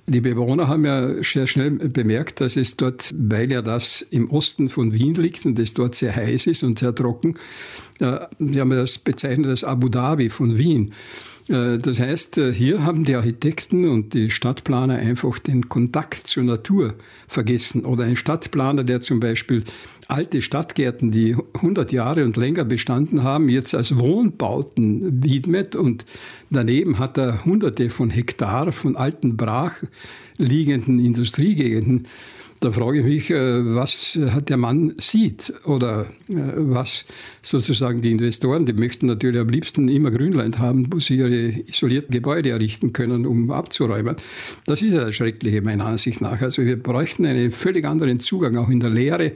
[0.06, 4.68] Die Bewohner haben ja sehr schnell bemerkt, dass es dort, weil ja das im Osten
[4.68, 7.36] von Wien liegt und es dort sehr heiß ist und sehr trocken,
[8.00, 10.94] äh, die haben das bezeichnet als Abu Dhabi von Wien.
[11.48, 16.44] Äh, das heißt, äh, hier haben die Architekten und die Stadtplaner einfach den Kontakt zur
[16.44, 16.96] Natur
[17.28, 17.86] vergessen.
[17.86, 19.64] Oder ein Stadtplaner, der zum Beispiel
[20.08, 26.06] alte Stadtgärten, die 100 Jahre und länger bestanden haben, jetzt als Wohnbauten widmet und
[26.50, 29.76] daneben hat er hunderte von Hektar von alten brach
[30.38, 32.08] liegenden Industriegegenden
[32.64, 37.06] da frage ich mich, äh, was der Mann sieht oder äh, was
[37.42, 42.12] sozusagen die Investoren, die möchten natürlich am liebsten immer Grünland haben, wo sie ihre isolierten
[42.12, 44.16] Gebäude errichten können, um abzuräumen.
[44.66, 46.42] Das ist ja das Schreckliche meiner Ansicht nach.
[46.42, 49.34] Also wir bräuchten einen völlig anderen Zugang, auch in der Lehre.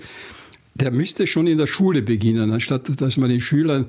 [0.79, 3.87] Der müsste schon in der Schule beginnen, anstatt dass man den Schülern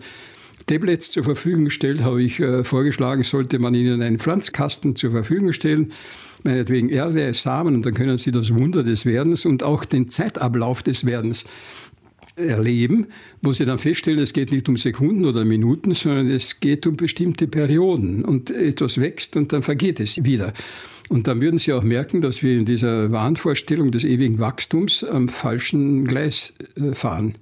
[0.67, 5.53] Tablets zur Verfügung stellt, habe ich äh, vorgeschlagen, sollte man ihnen einen Pflanzkasten zur Verfügung
[5.53, 5.93] stellen,
[6.43, 10.83] meinetwegen Erde, Samen, und dann können sie das Wunder des Werdens und auch den Zeitablauf
[10.83, 11.45] des Werdens
[12.37, 13.09] erleben,
[13.43, 16.97] wo sie dann feststellen, es geht nicht um Sekunden oder Minuten, sondern es geht um
[16.97, 18.25] bestimmte Perioden.
[18.25, 20.53] Und etwas wächst und dann vergeht es wieder.
[21.09, 25.29] Und dann würden Sie auch merken, dass wir in dieser Wahnvorstellung des ewigen Wachstums am
[25.29, 27.37] falschen Gleis äh, fahren.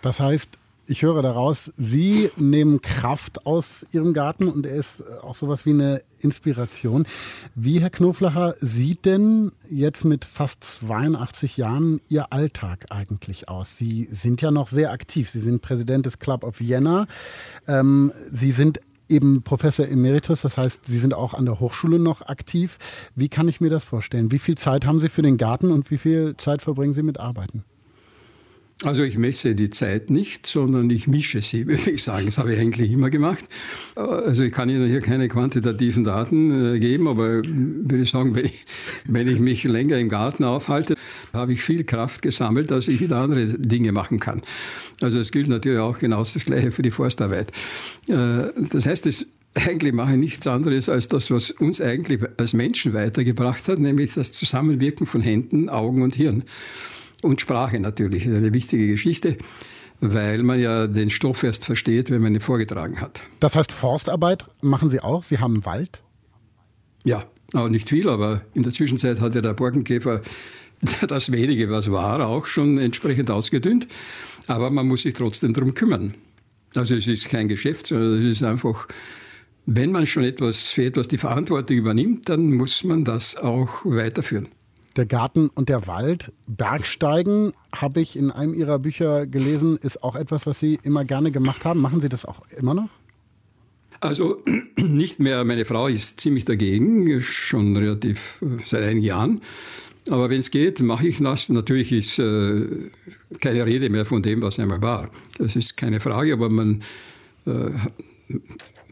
[0.00, 0.50] Das heißt,
[0.86, 5.70] ich höre daraus, Sie nehmen Kraft aus Ihrem Garten und er ist auch sowas wie
[5.70, 7.06] eine Inspiration.
[7.54, 13.78] Wie, Herr Knoflacher, sieht denn jetzt mit fast 82 Jahren Ihr Alltag eigentlich aus?
[13.78, 15.30] Sie sind ja noch sehr aktiv.
[15.30, 17.06] Sie sind Präsident des Club of Vienna.
[17.68, 18.80] Ähm, Sie sind
[19.12, 22.78] eben Professor Emeritus, das heißt, Sie sind auch an der Hochschule noch aktiv.
[23.14, 24.32] Wie kann ich mir das vorstellen?
[24.32, 27.20] Wie viel Zeit haben Sie für den Garten und wie viel Zeit verbringen Sie mit
[27.20, 27.64] Arbeiten?
[28.82, 32.26] Also ich messe die Zeit nicht, sondern ich mische sie, würde ich sagen.
[32.26, 33.44] Das habe ich eigentlich immer gemacht.
[33.94, 38.46] Also ich kann Ihnen hier keine quantitativen Daten äh, geben, aber würde ich sagen, wenn
[38.46, 38.64] ich,
[39.06, 40.96] wenn ich mich länger im Garten aufhalte,
[41.32, 44.42] habe ich viel Kraft gesammelt, dass ich wieder andere Dinge machen kann.
[45.00, 47.52] Also es gilt natürlich auch genau das Gleiche für die Forstarbeit.
[48.08, 52.54] Äh, das heißt, es eigentlich mache ich nichts anderes als das, was uns eigentlich als
[52.54, 56.44] Menschen weitergebracht hat, nämlich das Zusammenwirken von Händen, Augen und Hirn.
[57.22, 59.38] Und Sprache natürlich, eine wichtige Geschichte,
[60.00, 63.22] weil man ja den Stoff erst versteht, wenn man ihn vorgetragen hat.
[63.40, 65.22] Das heißt, Forstarbeit machen Sie auch?
[65.22, 66.02] Sie haben Wald?
[67.04, 70.20] Ja, auch nicht viel, aber in der Zwischenzeit hat ja der Borkenkäfer
[71.06, 73.86] das wenige, was war, auch schon entsprechend ausgedünnt.
[74.48, 76.14] Aber man muss sich trotzdem darum kümmern.
[76.74, 78.88] Also es ist kein Geschäft, sondern es ist einfach
[79.66, 84.48] wenn man schon etwas für etwas die Verantwortung übernimmt, dann muss man das auch weiterführen.
[84.96, 90.16] Der Garten und der Wald, Bergsteigen, habe ich in einem Ihrer Bücher gelesen, ist auch
[90.16, 91.80] etwas, was Sie immer gerne gemacht haben.
[91.80, 92.88] Machen Sie das auch immer noch?
[94.00, 94.42] Also
[94.76, 95.44] nicht mehr.
[95.44, 99.40] Meine Frau ist ziemlich dagegen, schon relativ äh, seit einigen Jahren.
[100.10, 101.48] Aber wenn es geht, mache ich das.
[101.48, 102.66] Natürlich ist äh,
[103.40, 105.10] keine Rede mehr von dem, was einmal war.
[105.38, 106.82] Das ist keine Frage, aber man
[107.46, 107.70] äh,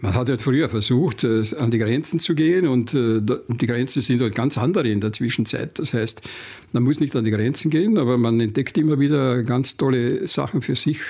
[0.01, 4.03] man hat halt früher versucht, äh, an die Grenzen zu gehen und äh, die Grenzen
[4.03, 5.79] sind halt ganz andere in der Zwischenzeit.
[5.79, 6.23] Das heißt,
[6.73, 10.63] man muss nicht an die Grenzen gehen, aber man entdeckt immer wieder ganz tolle Sachen
[10.63, 11.01] für sich,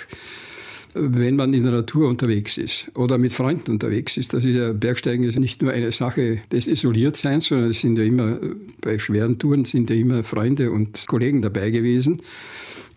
[0.95, 4.35] wenn man in der Natur unterwegs ist oder mit Freunden unterwegs ist.
[4.35, 8.05] Das ist ja, Bergsteigen ist nicht nur eine Sache des Isoliertseins, sondern es sind ja
[8.05, 8.39] immer,
[8.81, 12.23] bei schweren Touren sind ja immer Freunde und Kollegen dabei gewesen,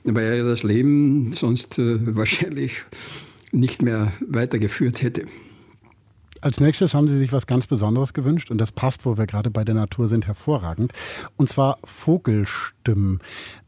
[0.04, 2.82] weil ja das Leben sonst äh, wahrscheinlich
[3.52, 5.26] nicht mehr weitergeführt hätte.
[6.44, 9.50] Als nächstes haben Sie sich was ganz Besonderes gewünscht und das passt, wo wir gerade
[9.50, 10.92] bei der Natur sind, hervorragend.
[11.38, 13.20] Und zwar Vogelstimmen.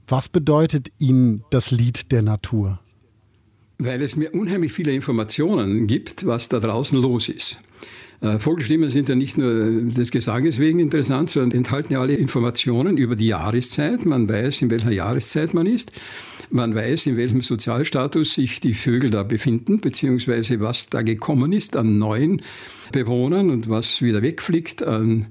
[0.09, 2.81] Was bedeutet Ihnen das Lied der Natur?
[3.77, 7.61] Weil es mir unheimlich viele Informationen gibt, was da draußen los ist.
[8.21, 12.97] Äh, Vogelstimmen sind ja nicht nur des Gesanges wegen interessant, sondern enthalten ja alle Informationen
[12.97, 14.05] über die Jahreszeit.
[14.05, 15.91] Man weiß, in welcher Jahreszeit man ist.
[16.49, 21.75] Man weiß, in welchem Sozialstatus sich die Vögel da befinden, beziehungsweise was da gekommen ist
[21.75, 22.41] an neuen
[22.91, 25.25] Bewohnern und was wieder wegfliegt an äh,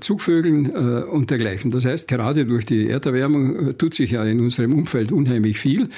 [0.00, 1.70] Zugvögeln äh, und dergleichen.
[1.70, 5.88] Das heißt, gerade durch die Erderwärmung äh, tut sich ja in unserem Umfeld unheimlich viel.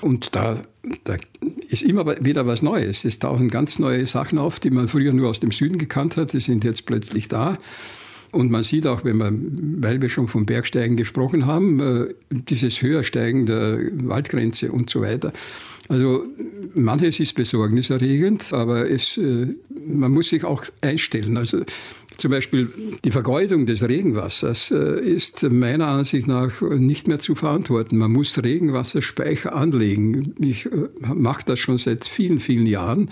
[0.00, 0.62] Und da,
[1.04, 1.16] da
[1.68, 3.04] ist immer wieder was Neues.
[3.04, 6.32] Es tauchen ganz neue Sachen auf, die man früher nur aus dem Süden gekannt hat.
[6.32, 7.58] Die sind jetzt plötzlich da.
[8.32, 12.80] Und man sieht auch, wenn man, weil wir schon vom Bergsteigen gesprochen haben, äh, dieses
[12.82, 15.32] Höhersteigen der Waldgrenze und so weiter.
[15.88, 16.24] Also
[16.74, 19.48] manches ist besorgniserregend, aber es, äh,
[19.86, 21.36] man muss sich auch einstellen.
[21.36, 21.62] Also
[22.16, 22.70] zum Beispiel
[23.04, 27.98] die Vergeudung des Regenwassers äh, ist meiner Ansicht nach nicht mehr zu verantworten.
[27.98, 30.34] Man muss Regenwasserspeicher anlegen.
[30.38, 30.68] Ich
[31.00, 33.10] mache das schon seit vielen, vielen Jahren.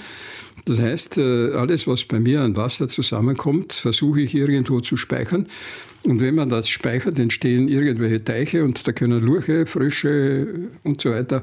[0.64, 5.46] Das heißt, äh, alles, was bei mir an Wasser zusammenkommt, versuche ich irgendwo zu speichern.
[6.06, 11.10] Und wenn man das speichert, entstehen irgendwelche Teiche und da können Lurche, Frösche und so
[11.10, 11.42] weiter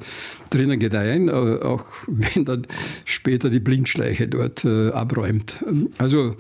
[0.50, 2.68] drinnen gedeihen, äh, auch wenn dann
[3.06, 5.64] später die Blindschleiche dort äh, abräumt.
[5.98, 6.36] Also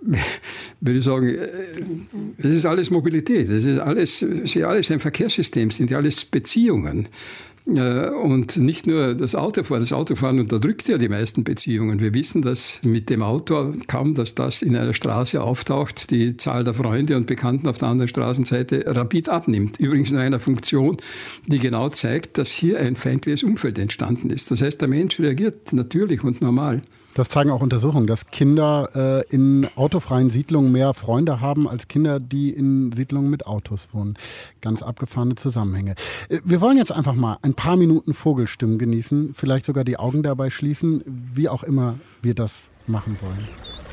[0.80, 1.36] würde ich sagen,
[2.38, 5.98] es ist alles Mobilität, es ist alles, es ist alles ein Verkehrssystem, es sind ja
[5.98, 7.08] alles Beziehungen.
[7.68, 9.82] Äh, und nicht nur das Autofahren.
[9.82, 12.00] Das Autofahren unterdrückt ja die meisten Beziehungen.
[12.00, 16.64] Wir wissen, dass mit dem Auto kaum, dass das in einer Straße auftaucht, die Zahl
[16.64, 19.78] der Freunde und Bekannten auf der anderen Straßenseite rapid abnimmt.
[19.78, 20.96] Übrigens nur einer Funktion,
[21.46, 24.50] die genau zeigt, dass hier ein feindliches Umfeld entstanden ist.
[24.50, 26.80] Das heißt, der Mensch reagiert natürlich und normal.
[27.18, 32.20] Das zeigen auch Untersuchungen, dass Kinder äh, in autofreien Siedlungen mehr Freunde haben als Kinder,
[32.20, 34.16] die in Siedlungen mit Autos wohnen.
[34.60, 35.96] Ganz abgefahrene Zusammenhänge.
[36.28, 40.22] Äh, wir wollen jetzt einfach mal ein paar Minuten Vogelstimmen genießen, vielleicht sogar die Augen
[40.22, 41.02] dabei schließen,
[41.34, 43.87] wie auch immer wir das machen wollen.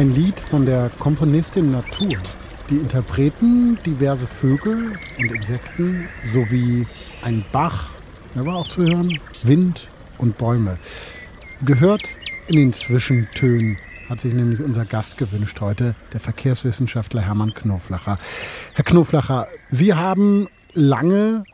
[0.00, 2.16] Ein Lied von der Komponistin Natur.
[2.70, 6.86] Die Interpreten diverse Vögel und Insekten sowie
[7.20, 7.90] ein Bach,
[8.34, 10.78] da war auch zu hören, Wind und Bäume.
[11.66, 12.00] Gehört
[12.46, 13.76] in den Zwischentönen
[14.08, 18.18] hat sich nämlich unser Gast gewünscht heute, der Verkehrswissenschaftler Hermann Knoflacher.
[18.72, 21.44] Herr Knoflacher, Sie haben lange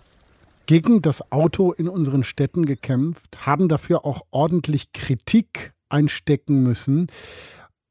[0.66, 7.08] gegen das Auto in unseren Städten gekämpft, haben dafür auch ordentlich Kritik einstecken müssen.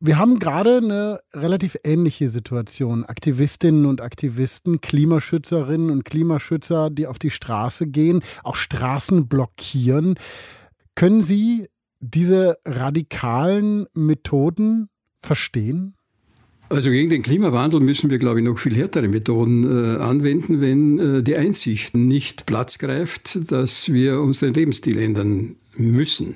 [0.02, 3.06] Wir haben gerade eine relativ ähnliche Situation.
[3.06, 10.16] Aktivistinnen und Aktivisten, Klimaschützerinnen und Klimaschützer, die auf die Straße gehen, auch Straßen blockieren.
[10.96, 11.68] Können Sie
[12.02, 15.96] diese radikalen Methoden verstehen?
[16.68, 21.00] Also gegen den Klimawandel müssen wir, glaube ich, noch viel härtere Methoden äh, anwenden, wenn
[21.00, 26.36] äh, die Einsicht nicht Platz greift, dass wir unseren Lebensstil ändern müssen.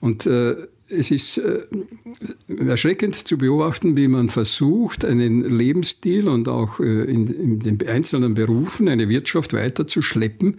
[0.00, 0.56] Und äh,
[0.92, 1.60] es ist äh,
[2.66, 8.34] erschreckend zu beobachten, wie man versucht, einen Lebensstil und auch äh, in, in, den einzelnen
[8.34, 10.58] Berufen eine Wirtschaft weiterzuschleppen,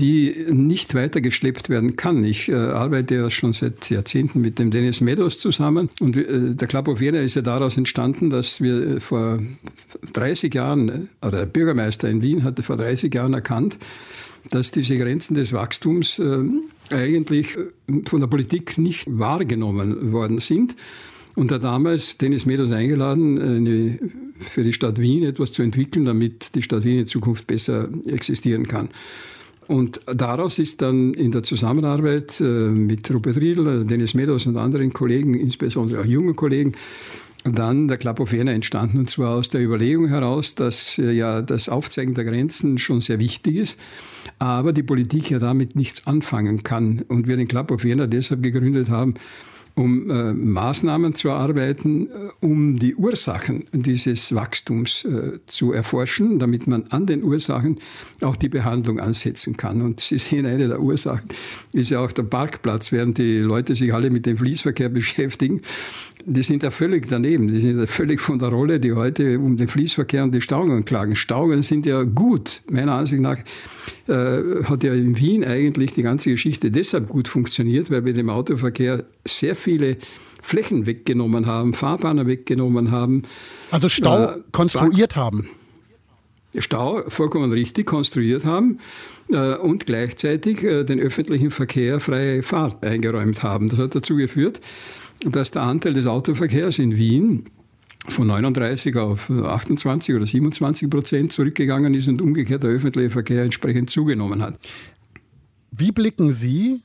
[0.00, 2.24] die nicht weitergeschleppt werden kann.
[2.24, 6.88] Ich äh, arbeite ja schon seit Jahrzehnten mit dem Dennis Meadows zusammen und der Club
[6.88, 9.38] of Vienna ist ja daraus entstanden, dass wir vor
[10.12, 13.78] 30 Jahren, oder der Bürgermeister in Wien hatte vor 30 Jahren erkannt,
[14.50, 16.44] dass diese Grenzen des Wachstums äh,
[16.90, 20.76] eigentlich äh, von der Politik nicht wahrgenommen worden sind.
[21.34, 23.98] Und hat damals Dennis Meadows eingeladen, eine,
[24.40, 28.66] für die Stadt Wien etwas zu entwickeln, damit die Stadt Wien in Zukunft besser existieren
[28.66, 28.88] kann.
[29.68, 34.92] Und daraus ist dann in der Zusammenarbeit äh, mit Rupert Riedl, Dennis Meadows und anderen
[34.92, 36.72] Kollegen, insbesondere auch jungen Kollegen,
[37.44, 41.42] dann der Club of Vienna entstanden, und zwar aus der Überlegung heraus, dass äh, ja
[41.42, 43.80] das Aufzeigen der Grenzen schon sehr wichtig ist,
[44.38, 47.02] aber die Politik ja damit nichts anfangen kann.
[47.08, 49.14] Und wir den Club of Vienna deshalb gegründet haben,
[49.76, 52.10] um äh, Maßnahmen zu erarbeiten, äh,
[52.40, 57.78] um die Ursachen dieses Wachstums äh, zu erforschen, damit man an den Ursachen
[58.22, 59.82] auch die Behandlung ansetzen kann.
[59.82, 61.28] Und Sie sehen, eine der Ursachen
[61.74, 65.60] ist ja auch der Parkplatz, während die Leute sich alle mit dem Fließverkehr beschäftigen.
[66.28, 67.46] Die sind ja völlig daneben.
[67.46, 70.84] Die sind ja völlig von der Rolle, die heute um den Fließverkehr und die Stauungen
[70.84, 71.14] klagen.
[71.14, 72.62] Stauungen sind ja gut.
[72.68, 73.38] Meiner Ansicht nach
[74.08, 78.28] äh, hat ja in Wien eigentlich die ganze Geschichte deshalb gut funktioniert, weil wir dem
[78.28, 79.96] Autoverkehr sehr viel viele
[80.42, 83.22] Flächen weggenommen haben, Fahrbahnen weggenommen haben.
[83.70, 85.48] Also Stau äh, konstruiert haben.
[86.58, 88.78] Stau vollkommen richtig konstruiert haben
[89.28, 93.68] äh, und gleichzeitig äh, den öffentlichen Verkehr freie Fahrt eingeräumt haben.
[93.68, 94.60] Das hat dazu geführt,
[95.24, 97.44] dass der Anteil des Autoverkehrs in Wien
[98.08, 103.90] von 39 auf 28 oder 27 Prozent zurückgegangen ist und umgekehrt der öffentliche Verkehr entsprechend
[103.90, 104.58] zugenommen hat.
[105.72, 106.80] Wie blicken Sie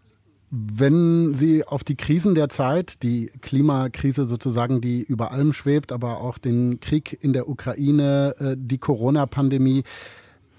[0.54, 6.20] wenn Sie auf die Krisen der Zeit, die Klimakrise sozusagen, die über allem schwebt, aber
[6.20, 9.84] auch den Krieg in der Ukraine, äh, die Corona-Pandemie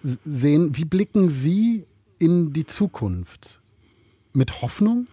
[0.03, 1.85] sehen, wie blicken Sie
[2.19, 3.61] in die Zukunft?
[4.33, 5.09] Mit Hoffnung?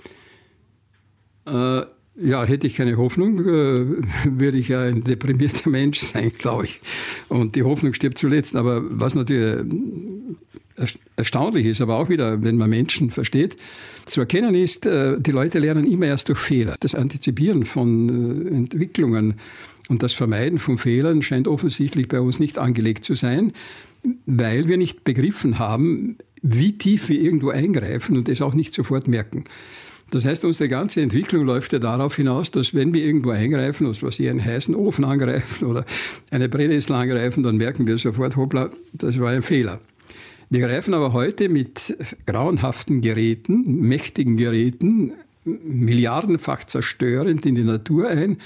[1.46, 1.82] Äh,
[2.22, 3.86] ja, hätte ich keine Hoffnung, äh,
[4.26, 6.82] würde ich ja ein deprimierter Mensch sein, glaube ich.
[7.28, 8.56] Und die Hoffnung stirbt zuletzt.
[8.56, 9.66] Aber was natürlich
[11.16, 13.58] erstaunlich ist, aber auch wieder, wenn man Menschen versteht,
[14.06, 16.76] zu erkennen ist, äh, die Leute lernen immer erst durch Fehler.
[16.80, 19.36] Das Antizipieren von äh, Entwicklungen
[19.88, 23.54] und das Vermeiden von Fehlern scheint offensichtlich bei uns nicht angelegt zu sein,
[24.26, 29.08] weil wir nicht begriffen haben, wie tief wir irgendwo eingreifen und es auch nicht sofort
[29.08, 29.44] merken.
[30.12, 34.02] Das heißt, unsere ganze Entwicklung läuft ja darauf hinaus, dass wenn wir irgendwo eingreifen, was
[34.02, 35.86] weiß ich, einen heißen Ofen angreifen oder
[36.32, 39.80] eine Brennnessel angreifen, dann merken wir sofort, hoppla, das war ein Fehler.
[40.50, 41.96] Wir greifen aber heute mit
[42.26, 45.14] grauenhaften Geräten, mächtigen Geräten,
[45.44, 48.38] milliardenfach zerstörend in die Natur ein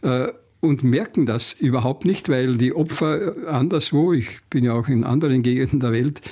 [0.00, 0.28] äh,
[0.60, 5.42] und merken das überhaupt nicht, weil die Opfer anderswo, ich bin ja auch in anderen
[5.42, 6.22] Gegenden der Welt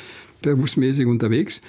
[0.40, 1.60] berufsmäßig unterwegs,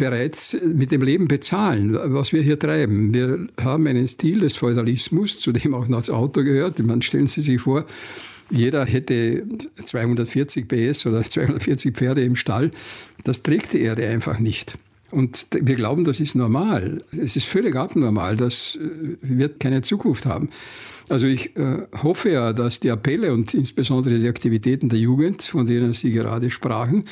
[0.00, 3.12] bereits mit dem Leben bezahlen, was wir hier treiben.
[3.12, 6.78] Wir haben einen Stil des Feudalismus, zu dem auch noch das Auto gehört.
[6.78, 7.84] Man stellen Sie sich vor,
[8.50, 9.44] jeder hätte
[9.84, 12.70] 240 PS oder 240 Pferde im Stall.
[13.24, 14.74] Das trägt die Erde einfach nicht.
[15.10, 17.02] Und wir glauben, das ist normal.
[17.12, 18.38] Es ist völlig abnormal.
[18.38, 20.48] Das äh, wird keine Zukunft haben.
[21.10, 25.66] Also ich äh, hoffe ja, dass die Appelle und insbesondere die Aktivitäten der Jugend, von
[25.66, 27.04] denen Sie gerade sprachen,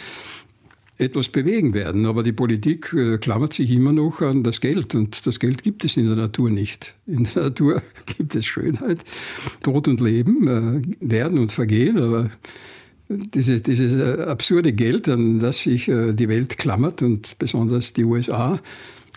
[0.98, 2.06] etwas bewegen werden.
[2.06, 5.84] Aber die Politik äh, klammert sich immer noch an das Geld und das Geld gibt
[5.84, 6.96] es in der Natur nicht.
[7.06, 7.82] In der Natur
[8.16, 9.00] gibt es Schönheit,
[9.62, 12.30] Tod und Leben, äh, werden und vergehen, aber
[13.08, 18.60] dieses, dieses äh, absurde Geld, an das sich die Welt klammert und besonders die USA,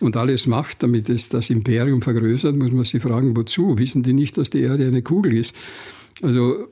[0.01, 3.77] und alles macht, damit es das Imperium vergrößert, muss man sich fragen, wozu?
[3.77, 5.55] Wissen die nicht, dass die Erde eine Kugel ist?
[6.21, 6.67] Also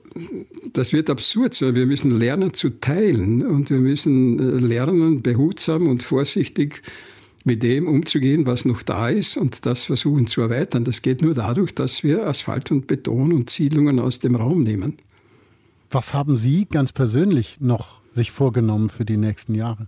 [0.73, 1.75] das wird absurd sein.
[1.75, 6.81] Wir müssen lernen zu teilen und wir müssen äh, lernen, behutsam und vorsichtig
[7.45, 10.83] mit dem umzugehen, was noch da ist und das versuchen zu erweitern.
[10.83, 14.97] Das geht nur dadurch, dass wir Asphalt und Beton und Siedlungen aus dem Raum nehmen.
[15.89, 19.87] Was haben Sie ganz persönlich noch sich vorgenommen für die nächsten Jahre?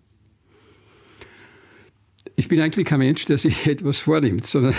[2.36, 4.74] Ich bin eigentlich kein Mensch, der sich etwas vornimmt, sondern,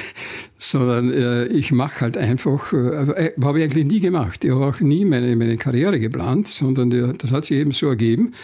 [0.59, 4.45] sondern äh, ich mache halt einfach, äh, äh, habe ich eigentlich nie gemacht.
[4.45, 7.89] Ich habe auch nie meine, meine Karriere geplant, sondern die, das hat sich eben so
[7.89, 8.35] ergeben.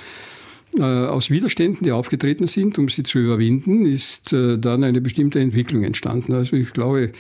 [0.77, 5.41] Äh, aus Widerständen, die aufgetreten sind, um sie zu überwinden, ist äh, dann eine bestimmte
[5.41, 6.35] Entwicklung entstanden.
[6.35, 7.13] Also ich glaube,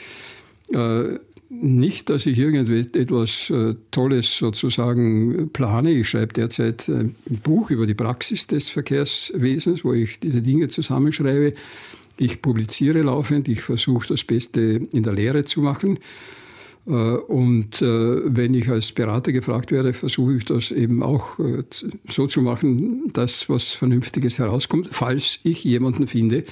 [0.72, 1.18] äh,
[1.50, 5.92] nicht, dass ich irgendetwas äh, Tolles sozusagen plane.
[5.92, 11.54] Ich schreibe derzeit ein Buch über die Praxis des Verkehrswesens, wo ich diese Dinge zusammenschreibe.
[12.18, 14.60] Ich publiziere laufend, ich versuche das Beste
[14.92, 15.98] in der Lehre zu machen.
[16.86, 21.38] Äh, und äh, wenn ich als Berater gefragt werde, versuche ich das eben auch
[22.08, 26.44] so zu machen, dass was Vernünftiges herauskommt, falls ich jemanden finde,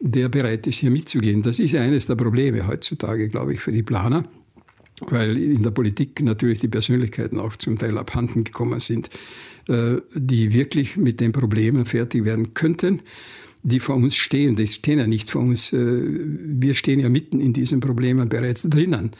[0.00, 1.42] der bereit ist, hier mitzugehen.
[1.42, 4.24] Das ist eines der Probleme heutzutage, glaube ich, für die Planer,
[5.02, 9.10] weil in der Politik natürlich die Persönlichkeiten auch zum Teil abhanden gekommen sind,
[9.68, 13.00] äh, die wirklich mit den Problemen fertig werden könnten
[13.62, 14.56] die vor uns stehen.
[14.56, 15.72] Die stehen ja nicht vor uns.
[15.72, 19.10] Äh, wir stehen ja mitten in diesen Problemen bereits drinnen.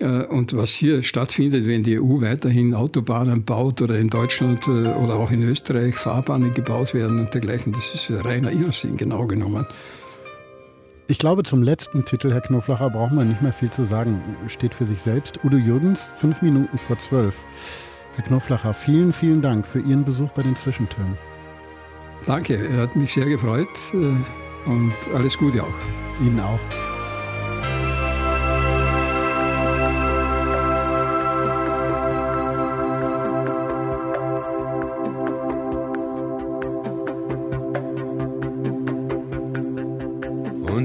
[0.00, 5.16] Äh, und was hier stattfindet, wenn die EU weiterhin Autobahnen baut oder in Deutschland oder
[5.16, 9.66] auch in Österreich Fahrbahnen gebaut werden und dergleichen, das ist reiner Irrsinn genau genommen.
[11.10, 14.22] Ich glaube, zum letzten Titel, Herr Knoflacher, brauchen wir nicht mehr viel zu sagen.
[14.46, 15.40] Steht für sich selbst.
[15.42, 17.34] Udo Jürgens, fünf Minuten vor zwölf.
[18.14, 21.18] Herr Knoflacher, vielen, vielen Dank für Ihren Besuch bei den Zwischentönen.
[22.26, 26.20] Danke, er hat mich sehr gefreut äh, und alles Gute auch.
[26.20, 26.60] Ihnen auch.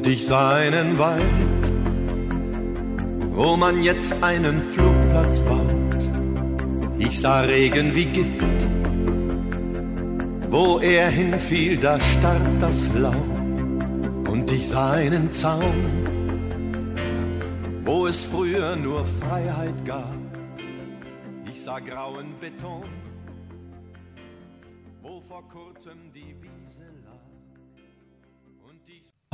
[0.08, 1.72] Ich sah einen Wald,
[3.34, 6.10] wo man jetzt einen Flugplatz baut.
[7.00, 8.68] Ich sah Regen wie Gift,
[10.50, 13.16] wo er hinfiel, da starrt das Laub.
[14.30, 15.74] Und ich sah einen Zaun,
[17.84, 20.18] wo es früher nur Freiheit gab.
[21.50, 22.84] Ich sah grauen Beton,
[25.02, 26.45] wo vor kurzem die.